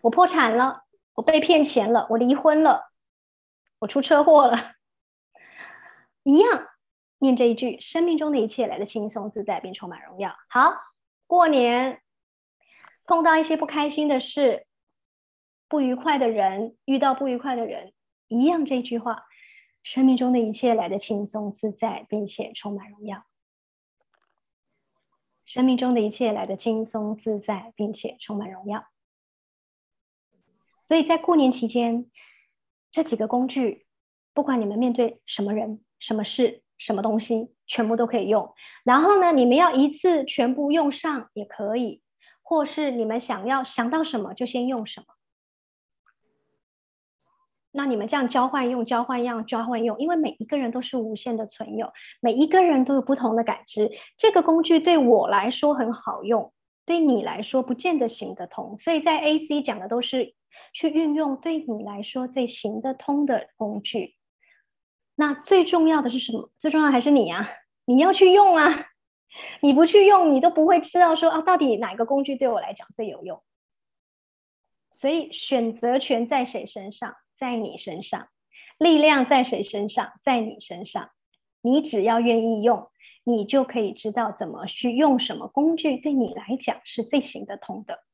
[0.00, 0.82] 我破产了，
[1.14, 2.92] 我被骗钱了，我离婚了，
[3.80, 4.74] 我出车祸了，
[6.22, 6.68] 一样
[7.20, 10.36] 念这一句：生命中的一切来的轻松自在，并充满荣耀。
[10.48, 10.74] 好。
[11.26, 12.02] 过年
[13.04, 14.66] 碰到一些不开心的事、
[15.68, 17.92] 不愉快的人，遇到不愉快的人，
[18.26, 19.26] 一样这句话：
[19.84, 23.26] 生命中的一切来的轻松自在，并且充满荣耀。
[25.44, 28.88] 生命中的一切来的轻松自在，并且充满荣耀。
[30.80, 32.10] 所以在过年期间，
[32.90, 33.86] 这几个工具，
[34.34, 36.64] 不管你们面对什么人、什么事。
[36.80, 38.52] 什么东西全部都可以用，
[38.84, 42.00] 然后呢，你们要一次全部用上也可以，
[42.42, 45.06] 或是你们想要想到什么就先用什么。
[47.72, 53.92] 那你们这样交换用，交换样交换用，因为每一个人都是无限的存有，每一个人都有不同的感知。
[54.16, 56.50] 这个工具对我来说很好用，
[56.86, 58.76] 对你来说不见得行得通。
[58.78, 60.34] 所以在 AC 讲的都是
[60.72, 64.16] 去运用对你来说最行得通的工具。
[65.20, 66.50] 那最重要的是什么？
[66.58, 67.46] 最重要还是你呀！
[67.84, 68.86] 你要去用啊！
[69.60, 73.42] 你不去用，你都不会知道说啊，到底哪个工具对我来讲最有用。
[74.92, 77.14] 所以选择权在谁身上？
[77.36, 78.30] 在你身上。
[78.78, 80.10] 力量在谁身上？
[80.22, 81.10] 在你身上。
[81.60, 82.90] 你只要愿意用，
[83.24, 88.04] 你就可以知道怎么去用什么工具，对你来讲是最行得通的。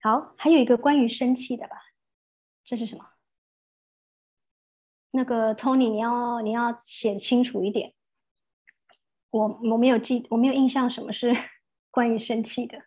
[0.00, 1.76] 好，还有一个关于生气的吧？
[2.64, 3.11] 这是什么？
[5.12, 7.92] 那个 Tony，你要你要写清楚一点。
[9.30, 11.34] 我我没有记，我没有印象什么是
[11.90, 12.82] 关于生气的。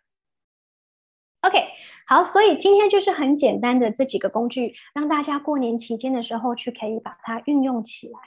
[1.40, 1.64] OK，
[2.06, 8.18] 好，所以今天就是很简单的这几个工具，让大家过年期间的时候去可以把它运用起来。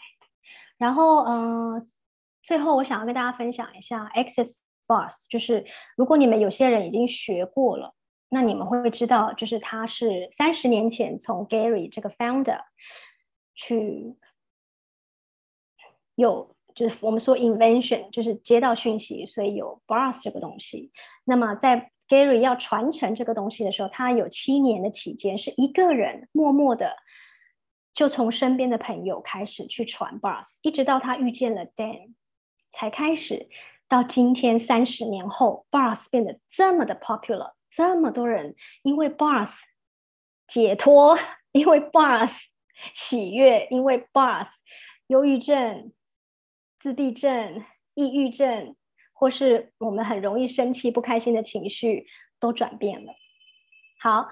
[0.78, 1.86] 然后，嗯，
[2.42, 4.56] 最后我想要跟大家分享一下 Access
[4.88, 5.66] Boss，就是
[5.98, 7.94] 如果你们有些人已经学过了，
[8.30, 12.62] 那你们会知道，就是他是三十年前从 Gary 这个 Founder。
[13.62, 14.16] 去
[16.16, 20.92] 有就是我们说 invention 就是接到讯息，所以有 boss 这个东西。
[21.26, 26.96] 那么在 Gary 要传承这个东西的时候，他有七年的期间是一个人默默的，
[27.94, 32.14] 就从身边的朋友开始去传 boss，一直到他遇见了 Dan，
[32.72, 33.50] 才开始
[33.90, 39.66] 到今天三十年后，boss 变得这么的 popular，这么多人因为 boss
[40.48, 41.18] 解脱，
[41.52, 42.48] 因为 boss。
[42.94, 44.48] 喜悦，因为 boss，
[45.08, 45.92] 忧郁症、
[46.80, 47.64] 自闭症、
[47.94, 48.76] 抑郁症，
[49.14, 52.06] 或是我们很容易生气、不开心的情绪
[52.40, 53.14] 都转变了。
[54.02, 54.28] 好，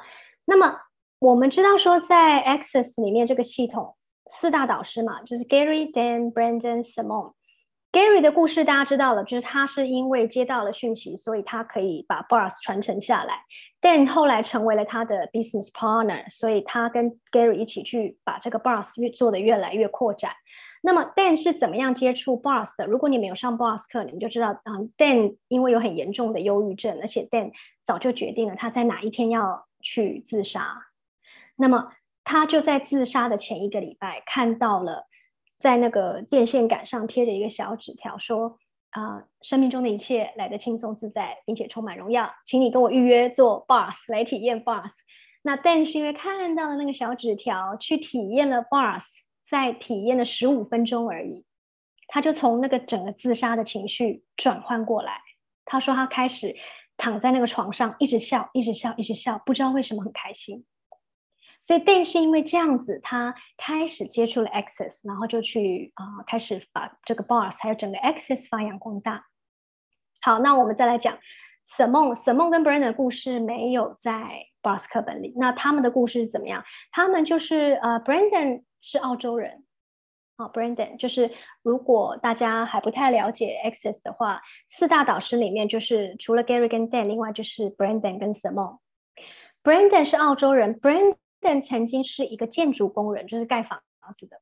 [0.46, 0.80] 那么
[1.20, 3.96] 我们知道说，在 Access 里面这个系统
[4.28, 7.34] 四大导师嘛，就是 Gary、Dan、Brandon、Simone，。
[7.98, 13.40] Gary 的故事大家知道了，就是他是因为接到了讯息，所以他可以把 Boss 传承下来。
[13.82, 20.32] Dan 后来成为了他的 business partner，所以他跟 Gary 一起去把这个 Boss 越做的越来越扩展。
[20.84, 22.86] 那么 Dan 是怎么样接触 Boss 的？
[22.86, 27.52] 如果你没有上 Boss 课，你们就知道，嗯，Dan 因为有很严重的忧郁症，而且 Dan
[27.84, 30.86] 早就决定了他在哪一天要去自杀。
[31.56, 35.08] 那么他就在自杀的前一个礼拜看到了。
[35.60, 38.58] 在那个电线杆上贴着一个小纸条，说
[38.92, 45.00] ：“啊，生命中的一切来得轻松自在，并且充满荣耀，请你跟我预约做 boss 来体验 boss。”
[45.44, 51.46] 那但是因为看到了那个小纸条，去体验了 boss，在体验了十五分钟而已，
[52.08, 55.22] 他就从那个整个自杀的情绪转换过来。
[55.64, 56.56] 他说他开始
[56.98, 60.66] 躺在那个床上，一直笑，一直笑，一直笑，不知道为什么很开心。
[61.68, 69.26] 所以 Dan 是因为这样子，他开始接触了 Access，然后就去啊，开始把这个 Bars 还有整个 Access 发扬光大。
[70.22, 71.18] 好，那我们再来讲
[71.66, 75.34] Simon，Simon 跟 Brandon 的故事没有在 Bars 课本里。
[75.36, 76.64] 那他们的故事是怎么样？
[76.90, 79.66] 他们就是呃，Brandon 是澳洲人。
[80.38, 81.30] 好，Brandon 就是
[81.64, 88.78] 如果大家还不太了解 Access 的话，四大导师里面就是除了 Gary 跟 Dan，另外就是 Brandon 跟 Simon。
[89.62, 93.82] Brandon 是澳洲人，Brandon Brandon 曾经是一个建筑工人，就是盖房
[94.18, 94.42] 子的。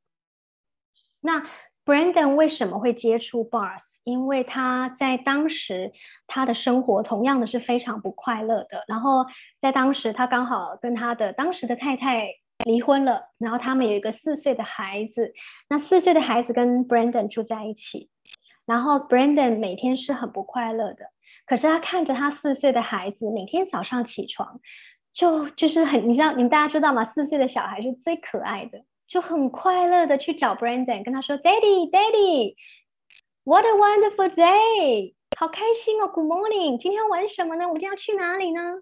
[1.21, 1.45] 那
[1.85, 3.97] Brandon 为什么会接触 Bars？
[4.03, 5.91] 因为他在当时
[6.27, 8.83] 他的生活同样的是非常不快乐的。
[8.87, 9.25] 然后
[9.61, 12.27] 在当时他刚好跟他的当时的太太。
[12.63, 15.33] 离婚了，然后他们有一个四岁的孩子。
[15.67, 18.09] 那四岁的孩子跟 Brandon 住在一起，
[18.65, 21.11] 然后 Brandon 每天是很不快乐的。
[21.45, 24.61] 可是他看着他四岁的孩子每天早上起床，
[25.15, 27.05] 就就是很，你知道，你们大家知道吗？
[27.05, 35.13] 四岁的小孩是最可爱的，就很快乐的去找 Brandon，跟他说：“Daddy，Daddy，What a wonderful day！
[35.37, 36.77] 好开心哦，Good morning！
[36.77, 37.65] 今天要玩什么呢？
[37.65, 38.81] 我们今天要去哪里呢？”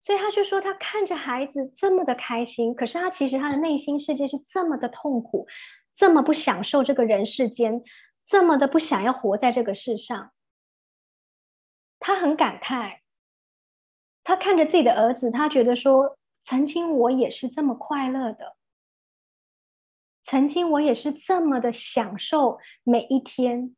[0.00, 5.48] 所以他就说，他看着孩子这么的开心，可是他其实他的内心世界是这么的痛苦，
[5.96, 7.82] 这么不享受这个人世间，
[8.24, 10.30] 这么的不想要活在这个世上。
[11.98, 12.98] 他很感慨，
[14.22, 18.56] 他看着自己的儿子，他觉得说，曾经我也是这么快乐的，
[20.22, 23.74] 曾经我也是这么的享受每一天，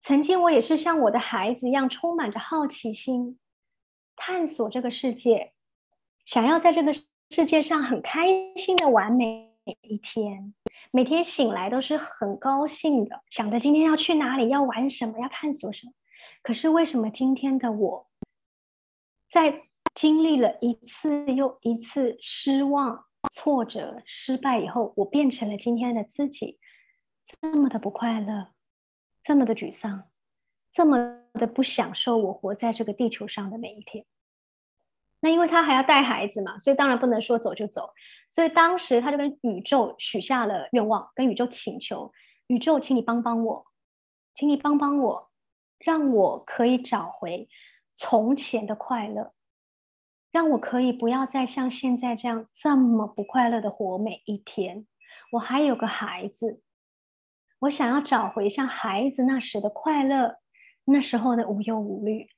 [0.00, 3.38] 曾经我也是像我的孩子一样，充满着好奇心，
[4.14, 5.52] 探索这个世界。
[6.24, 10.52] 想要在这个世界上很开心的玩每一天，
[10.90, 15.92] 每天醒来都是很高兴的，想着今天要去哪里，要玩什么，要探索什么。
[16.42, 18.06] 可是为什么今天的我，
[19.30, 19.62] 在
[19.96, 26.58] 经历了一次又一次失望、挫折、失败以后，我变成了今天的自己，
[27.24, 28.48] 这么的不快乐，
[29.22, 30.10] 这么的沮丧，
[30.70, 34.04] 这么的不享受我活在这个地球上的每一天？
[35.20, 37.88] 那因为他还要带孩子嘛，所以当然不能说走就走。
[38.28, 42.12] 所以当时他就跟宇宙许下了愿望，跟宇宙请求：
[42.48, 43.66] 宇宙，请你帮帮我，
[44.34, 45.30] 请你帮帮我，
[45.78, 47.48] 让我可以找回
[47.94, 49.32] 从前的快乐，
[50.36, 54.86] 让我可以不要再像现在这样这么不快乐的活每一天。
[55.32, 56.60] 我还有个孩子，
[57.60, 60.36] 我想要找回像孩子那时的快乐，
[60.84, 62.28] 那时候的无忧无虑。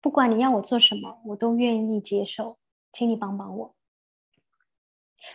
[0.00, 2.58] 不管你要我做什么，我都愿意接受，
[2.92, 3.76] 请你帮帮我。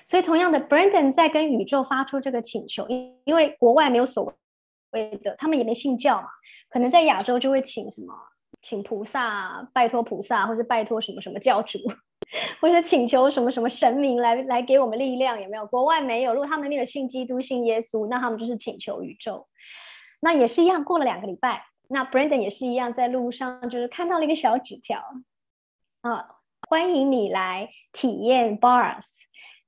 [0.05, 4.35] 所以，同样的，Brandon 在跟宇宙发出这个请求，因因为国外没有所
[4.91, 6.27] 谓的，他们也没信教嘛，
[6.67, 8.13] 可能在亚洲就会请什么，
[8.67, 11.80] 请菩萨，拜托菩萨，或者拜托什么什么教主，
[12.60, 15.65] 或者请求什么什么神明来来给我们力量，有没有？
[15.67, 19.47] 国外没有，如果他们没有信基督、信耶稣，那他们就是请求宇宙。
[20.19, 21.63] 那也是一样，过了两个礼拜。
[21.88, 25.01] 那 Brandon 也是一样，在路上就是看到了一个小纸条，
[26.01, 26.27] 啊，
[26.67, 29.06] 欢迎你来体验 Bars。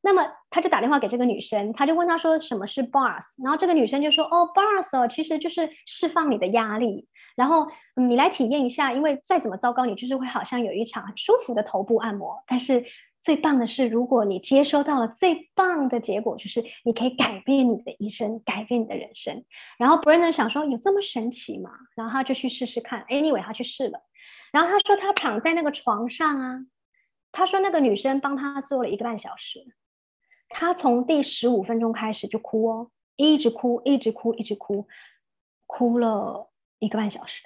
[0.02, 7.08] 那么他就打电话给这个女生，他就问她说什么是 Bars，然后这个女生就说哦，Bars 哦，其实就是释放你的压力，
[7.40, 12.86] 然后你来体验一下，因为再怎么糟糕，你就是会好像有一场很舒服的头部按摩，但是。
[13.22, 19.44] 最棒的是，如果你接收到了最棒的结果，就是你可以改变你的一生，改变你的人生。
[19.78, 21.70] 然后 Brandon 想说，有这么神奇吗？
[21.98, 23.04] 然后他就去试试看。
[23.10, 24.00] Anyway，他去试了。
[24.54, 26.66] 然后他说，他躺在那个床上啊，
[27.34, 29.66] 他说那个女生帮他做了一个半小时，
[30.48, 34.88] 他从第十五分钟开始就哭哦，一直哭，一直哭，一直哭，
[35.68, 36.49] 哭了
[36.80, 37.44] 一个半小时。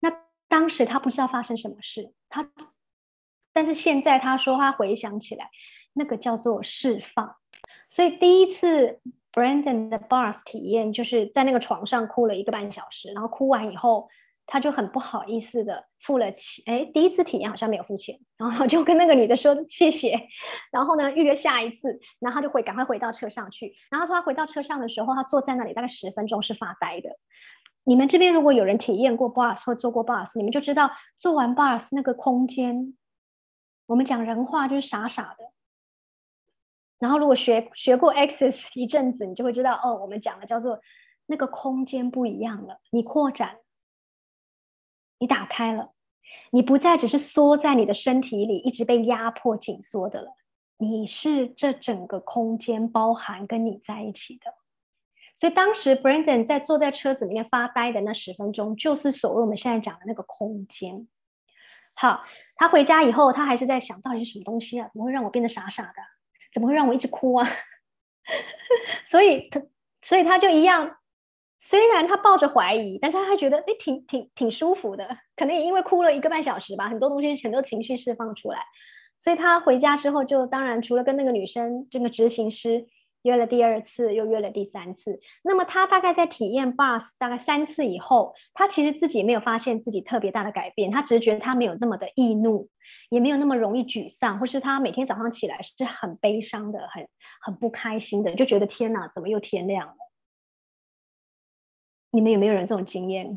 [0.00, 0.10] 那
[0.48, 2.50] 当时他不知道发生什么事，他。
[3.52, 5.48] 但是现在他说他回想起来，
[5.92, 7.36] 那个叫做释放。
[7.86, 9.00] 所以第一次
[9.30, 14.08] Brandon 的 Bars 体验就是在那个床上哭了一个半小时，然后哭完以后
[14.46, 16.62] 他就很不好意思的付了钱。
[16.66, 20.28] 哎，第一次体验好像没有付钱，然后就跟那个女的说谢谢，
[20.70, 23.74] 然后呢预约下一次，然后他就会赶快回到车上去。
[23.90, 27.10] 然后说他回到车上的时候，他坐在那里大概十分钟是发呆的。
[27.84, 32.96] 你们这边如果有人体验过 bus 或做过 bus，你们就知道做完 bus 那个空间。
[33.86, 35.44] 我们讲人话就是傻傻的，
[36.98, 40.80] 然后如果学学过 Access 一阵子，你就会知道哦，我们讲的叫做
[41.26, 43.58] 那个空间不一样了，你扩展，
[45.18, 45.92] 你打开了，
[46.50, 50.34] 你不再只是缩在你的身体里，一直被压迫紧缩的了，
[50.78, 54.54] 你是这整个空间包含跟你在一起的，
[55.34, 61.08] 所以当时 Brandon 在坐在车子里面发呆的那十分钟，就是所谓我们现在讲的那个空间。
[61.94, 62.24] 好，
[62.56, 64.88] 他回家以后，他还是在想到底是什么东西啊？
[64.92, 65.94] 怎么会让我变得傻傻的？
[66.52, 67.48] 怎么会让我一直哭啊？
[69.06, 69.62] 所以他，
[70.02, 70.96] 所以他就一样。
[71.58, 75.08] 虽然他抱着怀疑，但是他还觉得哎，挺挺挺舒服的。
[75.34, 78.58] 可能也因为哭了一个半小时吧，很多东西很多情绪释放出来。
[79.18, 82.86] 所以他回家之后，就当然除了跟那个女生这个执行师
[83.22, 85.18] 约了第二次，又约了第三次。
[85.42, 92.68] 那么他大概在体验 bus 大概三次以后，他其实自己没有发现自己特别大的改变，他只是觉得他没有那么的易怒，
[93.08, 97.08] 也没有那么容易沮丧，或是他每天早上起来是很悲伤的，很
[97.40, 99.94] 很不开心的，就觉得天哪，怎么又天亮了？
[102.14, 103.36] 你们有没有人这种经验？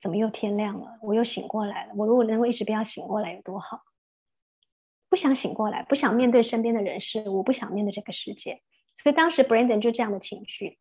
[0.00, 0.98] 怎么又天亮了？
[1.02, 1.92] 我又醒过来了。
[1.94, 3.82] 我如果能够一直不要醒过来，有多好？
[5.10, 8.62] 不想醒过来，不想面对身边的人事，我不想面对这个世界。
[8.94, 10.78] 所以当时 Brandon 就这样的情绪。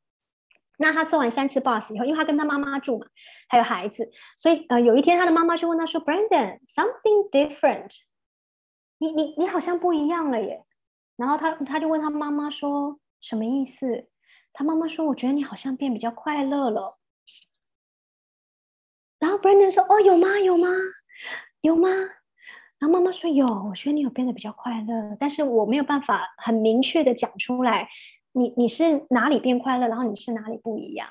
[0.78, 3.08] 那他做完三次 boss 以后，因为他跟他妈妈住嘛，
[3.50, 7.94] 还有孩子，所以呃，有一天他的妈妈就问他说：“Brandon，something different，
[9.00, 10.64] 你你你好像不一样了耶。”
[11.18, 14.08] 然后他他就问他妈妈说：“什么意思？”
[14.54, 17.00] 他妈妈说：“我觉得你好像变比较快乐了。”
[19.24, 20.38] 然后 Brandon 说：“哦，有吗？
[20.38, 20.68] 有吗？
[21.62, 21.88] 有吗？”
[22.78, 27.88] 然后妈妈说：“有，我觉得你有变得比较快乐，但是我没有办法很明确的讲出来，
[28.34, 31.08] 你你是哪里变快乐，然后你是哪里不一样。”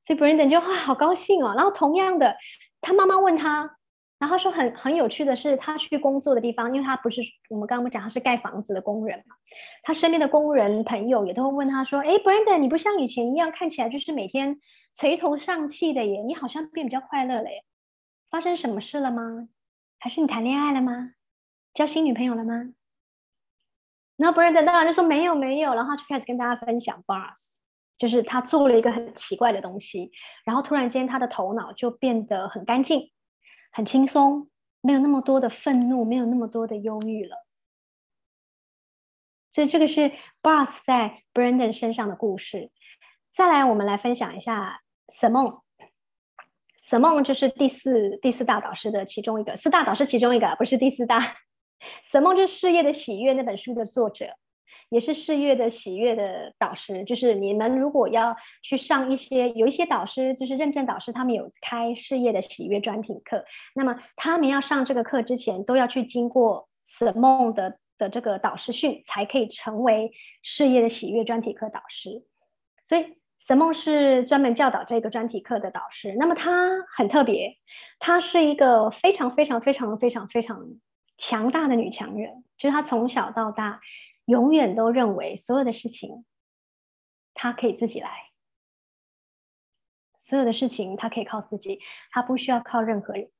[0.00, 1.54] 所以 Brandon 就哇，好高兴哦。
[1.56, 2.36] 然后同样的，
[2.80, 3.78] 他妈妈问他，
[4.18, 9.34] 然后他说很很有趣的是，他去工作的地方，因为他不是我们刚刚不讲他是盖房子的工人嘛，
[9.82, 14.60] 他身边的工人朋友也都会问他说：“哎，Brandon，你不像以前一样看起来就是每天。”
[14.96, 17.64] 垂头丧气的耶，你好像变比较快乐了耶，
[18.30, 19.48] 发生什么事了吗？
[19.98, 21.14] 还是你谈恋爱了吗？
[21.74, 22.72] 交新女朋友了吗？
[24.16, 27.58] 然后 Brandon 当然就说没有没有，然后就开始跟大家分享 Bars，
[27.98, 30.12] 就是他做了一个很奇怪的东西，
[30.44, 33.10] 然后突然间他的头脑就变得很干净、
[33.76, 34.48] 很轻松，
[34.82, 37.44] 没有那么多的愤怒，没有那么多的忧郁了。
[39.50, 42.70] 所以这个是 Bars 在 Brandon 身上的故事。
[43.34, 44.82] 再来，我们来分享一下。
[45.08, 51.18] Simon，Simon 就是第四第四大导师的其中一个，四大导师其中一个，不是第四大。
[52.12, 54.36] Simon 就是《事业的喜悦》那本书的作者，
[54.94, 57.02] 也是《事业的喜悦》的导师。
[57.04, 70.10] 就是你们如果要去上一些，有一些导师就是认证导师，他们有开《事业的喜悦》专题课，那么他们要上这个课之前，都要去经过 Simon 的的这个导师训，才可以成为
[70.42, 72.10] 《事业的喜悦》专题课导师。
[72.84, 73.18] 所以。
[73.36, 77.58] 沈梦是专门教导这个专题课的导师，那么她很特别，
[77.98, 80.64] 她是一个非常非常非常非常非常
[81.18, 83.80] 强大的女强人，就是她从小到大
[84.26, 86.24] 永远都认为所有的事情
[87.32, 88.30] 他可以自己来，
[90.16, 93.30] 所有的事情他可以靠自己，他不需要靠任何人，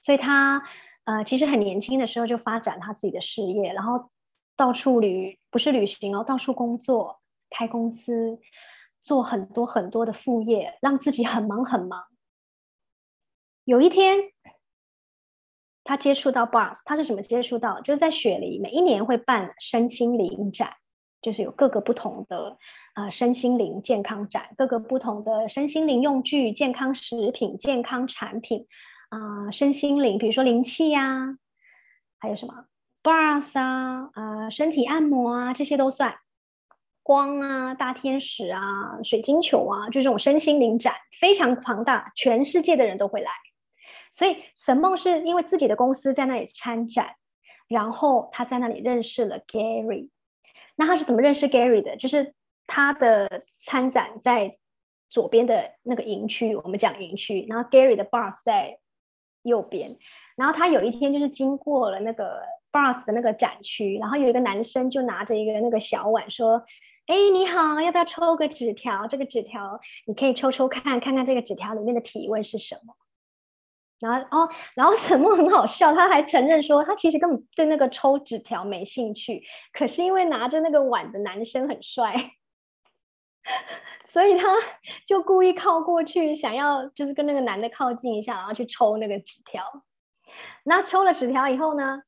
[0.00, 0.62] 所以他
[1.04, 4.10] 呃其实很年轻的时候就发展他自己的事业，然后
[4.56, 7.20] 到处旅不是旅行哦，到处工作。
[7.56, 8.40] 开公司，
[9.00, 12.06] 做很多很多的副业，让自己很忙很忙。
[13.62, 14.32] 有一天，
[15.84, 17.80] 他接触到 Bars，他是怎么接触到？
[17.82, 20.72] 就是在雪梨，每一年会办身心灵展，
[21.20, 22.56] 就是有各个不同的
[22.94, 28.66] 啊身心灵健康展，各个不同的身心灵用具、健康食品、健康产品
[29.10, 31.36] 啊，身心灵，比如说灵气呀，
[32.18, 32.64] 还有什么
[33.02, 36.14] Bars 啊，呃，身体按摩啊，这些都算。
[37.02, 43.30] 光啊，大天使啊，水晶球啊，就这种身心灵展非常庞大，全世界的人都会来。
[44.14, 47.16] 所以沈梦是因为自己的公司在那里参展，
[47.66, 50.10] 然后他在那里认识了 Gary。
[50.76, 51.96] 那他是怎么认识 Gary 的？
[51.96, 52.32] 就是
[52.68, 54.56] 他的参展在
[55.10, 58.78] 左边的那个营区，我们讲营区，然后 Gary 的 boss 在
[59.42, 59.98] 右边。
[60.36, 62.40] 然后他有一天就是经过了那个
[62.70, 66.62] boss 的那个展区，然后有一个男生就拿着一个那个小碗说。
[67.06, 69.06] 哎，你好，要不要抽个纸条？
[69.06, 72.94] 这个纸条你可以抽抽看，看看这个纸条里面的提问是什么。
[74.04, 79.42] 然后哦，然后沈梦很好笑，他还承认说他其实根本对那个抽纸条没兴趣，
[79.72, 82.14] 可是因为拿着那个碗的男生很帅，
[84.04, 84.48] 所以他
[85.06, 89.64] 就故意靠过去，想要就是跟那个男的靠近一下，然后去抽那个纸条。
[90.64, 92.02] 那抽了纸条以后呢？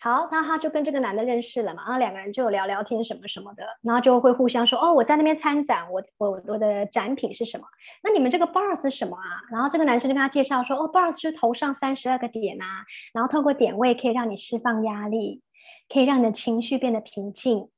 [0.00, 7.66] 好，那他就跟这个男的认识了嘛，然后两个人就聊聊天什么什么的，然后就会互相说，哦，我在那边参展，我我我的展品是什么？
[8.04, 9.42] 那你们这个 bars 是什么啊？
[9.50, 15.42] 然后这个男生就跟他介绍说，哦，bars 是头上三十二个点啊，然后透过点位可以让你释放压力，
[15.88, 17.68] 可以让你的情绪变得平静，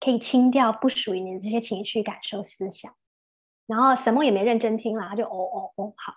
[0.00, 2.92] 可以清掉不属于你的这些情绪、感受、思想。
[3.68, 6.14] 然后什么也没认真听啦，他就哦哦哦好。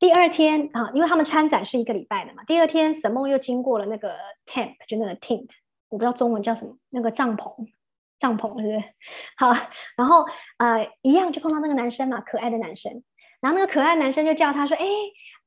[0.00, 5.46] 第二天啊，因为他们参展是一个礼拜的嘛，第二天沈梦又经过了那个 tent，就那个 tent，
[5.90, 7.68] 我不知道中文叫什么，那个帐篷，
[8.18, 8.82] 帐篷是不是？
[9.36, 9.52] 好，
[9.96, 10.24] 然后
[10.56, 13.04] 呃一样就碰到那个男生嘛，可爱的男生。
[13.40, 14.84] 然后那个可爱男生就叫他说：“哎，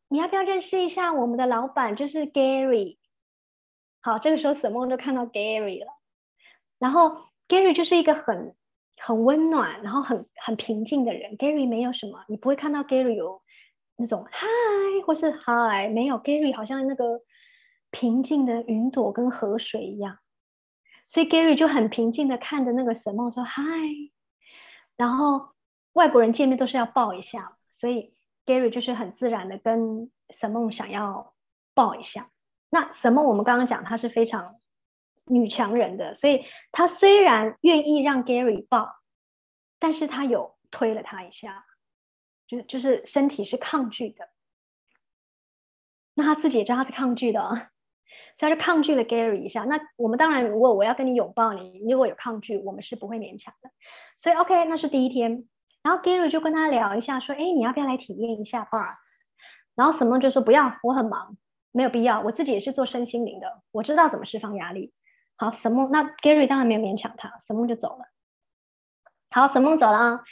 [0.08, 2.98] 你要不要认识一下我们的老板，就是 Gary？”
[4.02, 5.88] 好，这个时候沈梦就看到 Gary 了。
[6.80, 7.16] 然后
[7.48, 8.56] Gary 就是一个很
[8.98, 11.38] 很温暖，然后很很平静的人。
[11.38, 13.43] Gary 没有什么，你不会看到 Gary 有
[13.96, 14.48] 那种嗨
[15.06, 16.18] 或是嗨没有。
[16.20, 17.22] Gary 好像那个
[17.92, 20.20] 平静的云朵跟河水一样。
[21.08, 23.64] 所以 Gary 就很平静的看着那个沈梦说嗨。
[24.96, 25.50] 然后
[25.94, 28.14] 外国人见面都是要抱一下，所以
[28.46, 31.34] Gary 就是很自然的跟沈梦想要
[31.74, 32.30] 抱一下。
[32.70, 33.22] 那什么？
[33.22, 34.56] 我们刚刚讲，她是非常
[35.26, 38.90] 女强人的，所以她虽然愿意让 Gary 抱，
[39.78, 41.66] 但是她有推了他一下，
[42.48, 44.30] 就就是身体是抗拒的。
[46.16, 47.70] 那他自己也知道他是抗拒的，啊
[48.36, 49.64] 所以他就抗拒了 Gary 一下。
[49.64, 53.70] 那我们当然，如果我要跟你拥抱你，如果有抗拒，我们是不会勉强的。
[54.16, 55.48] 所以 OK，那是第一天。
[55.82, 58.98] 然后 Gary 就跟他聊一下，说：“哎，你要不要来体验一下 Bars？”
[59.76, 61.36] 然后什么就说：“不要，我很忙。”
[61.72, 64.94] 没有必要，我自己也是做身心灵的，我知道怎么释放压力。
[65.36, 68.06] 好，沈梦，那 Gary 当然没有勉强他，沈梦就走了。
[69.32, 70.24] 好，沈梦走了啊。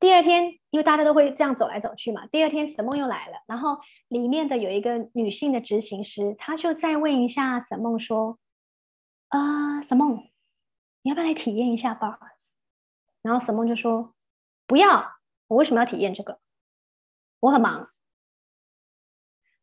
[0.00, 2.26] 第二天，因为大家都会这样走来走去嘛。
[2.28, 3.78] 第二天，沈梦又来了，然后
[4.08, 8.38] 里面的有一个女性的执行师，她就再问一下沈梦说
[9.28, 10.16] ：“啊，沈梦，
[11.02, 12.18] 你要不要来体验一下 Bars？”
[13.20, 14.14] 然后沈梦就说
[14.66, 15.12] ：“不要，
[15.48, 16.40] 我为什么要体验这个？
[17.40, 17.90] 我很忙。”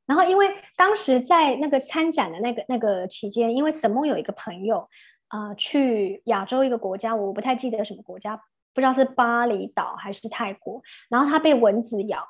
[0.06, 4.88] 然后，因为当时在那个参展的那个那个期间，因为沈梦有一个朋友，
[5.30, 8.42] 啊，去亚洲一个国家，我不太记得什么国家，
[8.78, 12.24] 不知道是巴厘岛还是泰国，然后他被蚊子咬，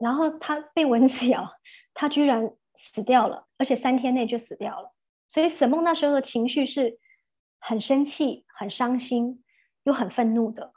[0.00, 1.44] 然后他被蚊子咬，
[1.92, 4.94] 他居然死掉了，而且三天内就死掉了。
[5.26, 7.00] 所以沈梦那时候的情绪是
[7.58, 9.42] 很生气、很伤心，
[9.82, 10.72] 又很愤怒的。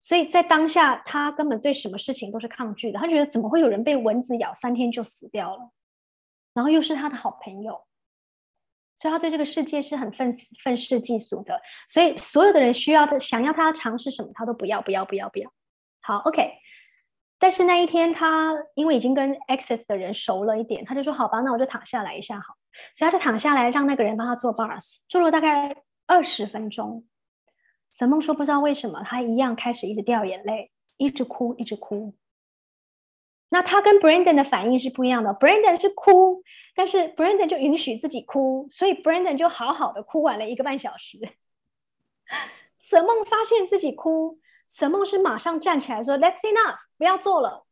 [0.00, 3.00] 所以在当下，他根本对什么事情都是抗拒的。
[3.00, 5.72] 他觉得怎么会有人被蚊子咬三天就死掉了，
[6.54, 7.84] 然后又是他的好朋友，
[8.96, 10.30] 所以他对这个世界是很愤
[10.64, 11.60] 愤世嫉俗的。
[11.88, 15.52] 所以所有的人需要的、想要他尝试什么，他都不要、不要、不要、不要。
[16.00, 16.52] 好，OK。
[17.38, 22.54] 但是那一天，他因为已经跟 Access 的人熟了一点，他就说：“好吧，那我就躺下来一下好。”
[22.96, 25.76] 所以他就躺下来，让那个人帮他做 bars，做了大概
[26.06, 27.04] 二十分钟。
[27.90, 32.14] 沈梦说：“不知道为什么，他一样开始一直掉眼泪，一直哭，一直哭。
[33.48, 35.30] 那他跟 Brandon 的反应是不一样的。
[35.30, 36.42] Brandon 是哭，
[36.74, 41.18] 但是 Brandon 就允许自己哭，所以 Brandon 就好好的哭完了一个半小时。
[42.80, 44.38] 沈梦发现自己哭，
[44.68, 47.64] 沈梦是马上站起来说：‘That's enough，不要做了。’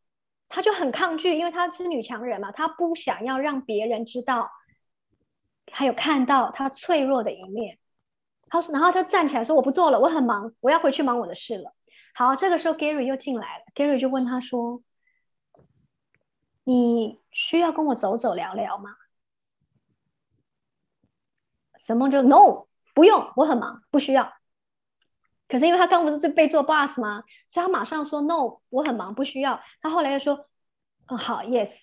[0.49, 4.49] 他就很抗拒，因为他是女强人嘛，他不想要让别人知道，
[5.73, 7.79] 还有看到他脆弱的一面。”
[8.49, 11.73] 他然后他站起来说：“我不做了，我很忙，我要回去忙我的事了。”
[12.15, 14.81] 好，这个时候 Gary 又进来了，Gary 就问他说
[16.65, 18.97] ：“你需要跟我走走聊聊吗？”
[21.79, 24.33] 沈梦就 “No，不用，我很忙，不需要。”
[25.49, 27.23] 可是因为他刚不是就被做 boss 吗？
[27.49, 30.49] 所以他马上说 “No，我很忙，不需要。”他后来又说
[31.09, 31.77] ：“嗯，好，Yes。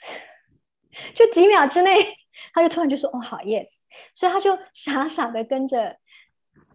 [1.15, 2.17] ”就几秒之内，
[2.53, 3.79] 他就突然就说：“哦，好，Yes。”
[4.13, 5.97] 所以他就傻傻的跟着。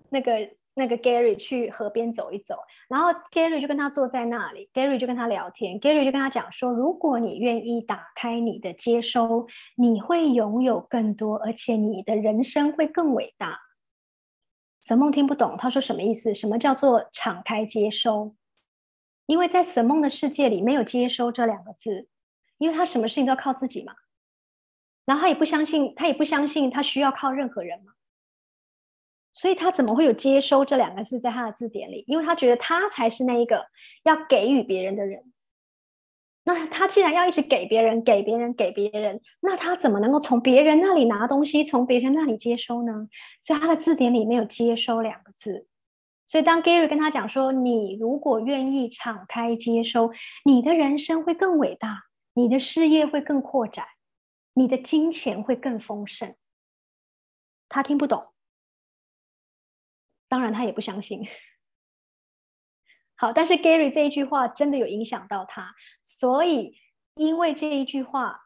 [0.09, 0.49] 那个
[0.79, 13.59] 那个 Gary 去河边走一走，然后 Gary 就跟他坐在那里，Gary 就跟他聊天，Gary 就跟他讲说，如果你愿意打开你的接收，你会拥有更多，而且你的人生会更伟大。
[14.83, 16.35] 沈梦听不懂，他说什么意思？
[16.35, 18.37] 什么叫做敞开接收？
[19.24, 22.07] 因为在沈梦的世界里没有接收这两个字，
[22.59, 23.95] 因为他什么事情都要靠自己嘛，
[25.07, 27.95] 然后他也不相信，他也不相信他需要靠任何人嘛。
[29.39, 32.05] 所以他怎么会有接收这两个字在他的字典里？
[32.09, 33.66] 因为他觉得他才是那一个
[34.03, 35.32] 要给予别人的人。
[36.45, 43.09] 那他既然要一直给别人、给别人、给别人，那他怎么能够从别人那里拿东西、从别人那里接收呢？
[43.43, 45.66] 所以他的字典里没有“接收”两个字。
[46.28, 50.11] 所以当 Gary 跟他讲说：“你如果愿意敞开接收，
[50.45, 53.84] 你的人生会更伟大，你的事业会更扩展，
[54.55, 56.34] 你的金钱会更丰盛。”
[57.68, 58.24] 他听不懂。
[60.37, 61.26] 当然，他也不相信。
[63.16, 65.72] 好，但是 Gary 这一句话真的有影响到他，
[66.05, 66.74] 所以
[67.14, 68.39] 因为这一句话，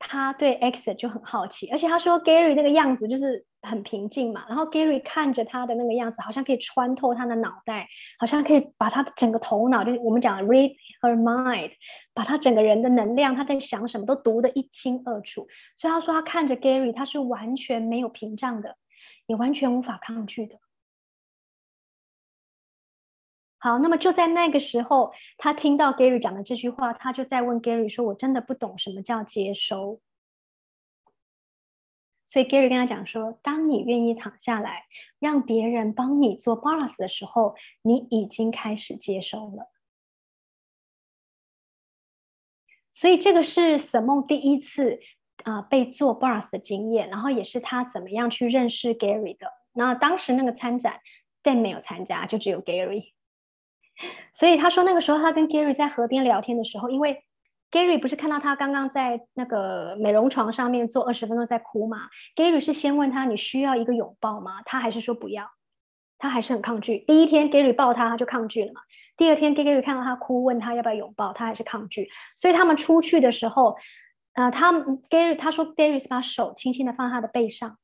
[0.00, 7.86] 他对 X 就很好奇，而且他说 Gary 那个样子就是很平静嘛，然后 Gary 看着他的那个样子，好像可以穿透他的脑袋，
[8.18, 11.70] 好像可以把他整个头脑，就是我们讲 read her mind，
[12.12, 15.46] 把他整个人的能量，他在想什么都读得一清二楚。
[15.76, 18.76] 所以他说他看着 Gary，他是完全没有屏障的，
[19.28, 20.56] 也完全无法抗拒的。
[23.58, 30.00] 好，那么就在那个时候，他听到 Gary 讲的这句话，他就在问 Gary 说：“我真的不懂什么叫接收。”
[32.26, 34.84] 所以 Gary 跟他讲说：“当你愿意躺下来，
[35.18, 39.72] 让别人帮你做 boss 的时候，你已经开始接收了。”
[42.92, 45.00] 所以这个是 Simon 第一次
[45.44, 49.50] 啊被做 boss 的经验，然后也是他怎么样去认识 Gary 的。
[49.72, 51.00] 那当时那个参展
[51.42, 53.12] Dan 没有参加，就只有 Gary。
[54.32, 57.22] 所以他说，那个时候他跟 Gary 在河边聊天的时候，因为
[57.70, 64.62] Gary 不是看到他刚刚在那个美容床上面坐二十分钟在哭嘛？Gary 是先问他你需要一个拥抱吗？
[64.64, 65.50] 他还是说不要，
[66.18, 66.98] 他还是很抗拒。
[67.00, 68.80] 第一天 Gary 抱他，他就抗拒了嘛。
[69.16, 72.08] 第二天 Gary 看到他哭，问他要不要拥抱，他还是抗拒。
[72.36, 73.76] 所以他们出去的时候，
[74.34, 74.72] 呃，他
[75.10, 77.78] Gary 他说 Gary 把手轻轻的放他的背上，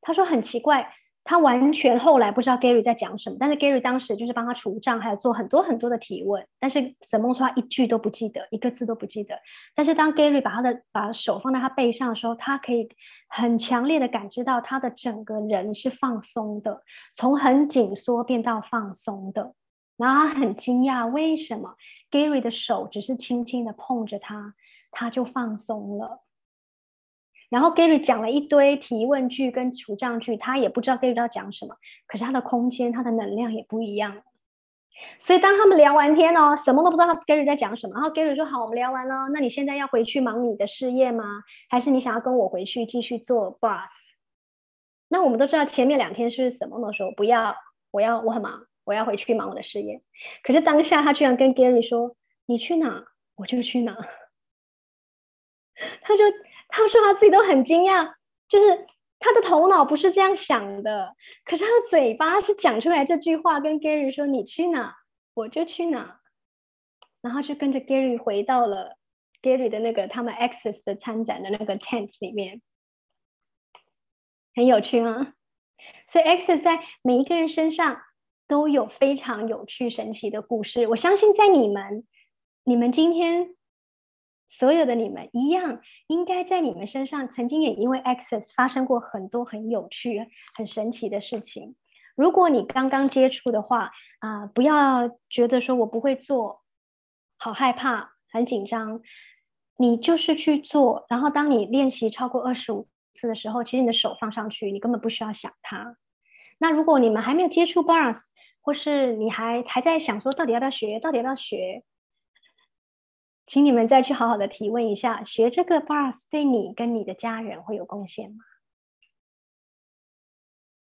[0.00, 0.92] 他说很奇怪。
[1.24, 6.46] 他完全后来不知道 Gary 在讲什么，但是 Gary 当时就是帮他除账，还有做很多很多的提问。
[6.60, 9.34] 但是沈梦说他一句都不记得，一个字都不记得。
[9.74, 12.86] 但是当 Gary 把他的把手放在他背上的时候，他可以
[13.28, 16.82] 很强烈的感知到他的整个人是放松的，
[17.14, 19.54] 从很紧缩变到放松的。
[19.96, 21.74] 然后他很惊讶，为什么
[22.10, 24.54] Gary 的手只是轻轻的碰着他，
[24.90, 26.20] 他就放松了。
[27.50, 31.76] 然后 Gary 讲了一堆提问句跟除障句，他也不知道 Gary 要讲什么，
[32.06, 34.22] 可是他的空间、他的能量也不一样。
[35.18, 37.94] 所以当他们聊完天哦，什么都不知道 Gary 在讲什么。
[37.94, 41.24] 然后 Gary 说：“好，我们聊完了，那你现在要回去忙你的事业吗？
[41.68, 43.90] 还是你想要跟我回去继续做 boss？”
[45.08, 47.54] 那我们都知道前面两天是什么的时候，不要，
[47.90, 50.00] 我要，我很忙，我要回去忙我的事业。
[50.42, 52.16] 可是当下他居然跟 Gary 说
[52.46, 53.94] ：“你去哪，我就去哪。
[56.02, 56.22] ”他就。
[56.76, 58.14] 他说他自己都很惊讶，
[58.48, 58.84] 就是
[59.20, 61.14] 他的头脑不是这样想的，
[61.44, 64.96] 可是他的嘴巴是讲出来这句话，跟 Gary 说：“你去哪，
[65.34, 66.18] 我就去哪。”
[67.22, 68.96] 然后就跟着 Gary 回到了
[69.40, 72.60] Gary 的那个他们 Access 的参展的那个 tent 里面，
[74.56, 75.34] 很有趣啊。
[76.08, 78.02] 所以 Access 在每一个人身上
[78.48, 80.88] 都有非常有趣、神奇的故事。
[80.88, 82.04] 我相信在你们，
[82.64, 83.54] 你们今天。
[84.48, 91.74] 所有的你们一样，应该在你们身上曾经也因为 Access 发生过很多很有趣、很神奇的事情。
[92.14, 93.90] 如果你刚刚接触的话，
[94.20, 96.62] 啊，不要觉得说我不会做，
[97.36, 99.00] 好害怕、很紧张。
[99.76, 105.96] 你就是去做，然后当你练习超过二十五次的时候，其实你的手放上去，你根本不需要想它。
[106.58, 108.20] 那如果你们还没有接触 Bars，
[108.60, 111.82] 或是你还还在想说到底要不要学，到底要不要学？
[113.46, 118.44] 请你们再去好好的提问一下，学这个 bars 对你跟你的家人会有贡献吗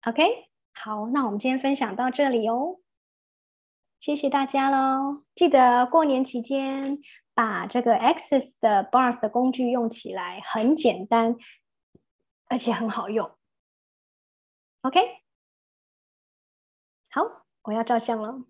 [0.07, 2.81] ？OK，好，那我们今天分享到这里哦，
[4.01, 5.25] 谢谢大家喽！
[5.35, 6.99] 记得过年期间
[7.35, 11.37] 把这个 Access 的 bars 的工具用起来，很简单，
[12.47, 13.31] 而且很好用。
[14.83, 15.01] OK，
[17.11, 17.23] 好，
[17.63, 18.45] 我要照相了。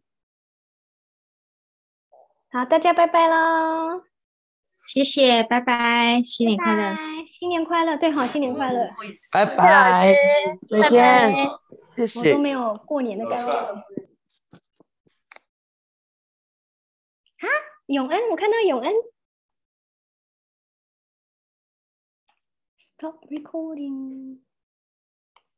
[2.51, 4.03] 好，大家拜拜啦！
[4.88, 6.96] 谢谢，拜拜，新年快乐，
[7.30, 8.88] 新年快乐，对，好，新年快乐，
[9.30, 10.14] 拜拜，
[10.66, 11.46] 再见，
[11.94, 12.30] 谢谢。
[12.30, 13.53] 我都没有过年的感觉。
[13.53, 13.84] 啊，
[17.88, 18.94] 永恩，我看到永恩
[22.78, 24.38] ，Stop recording。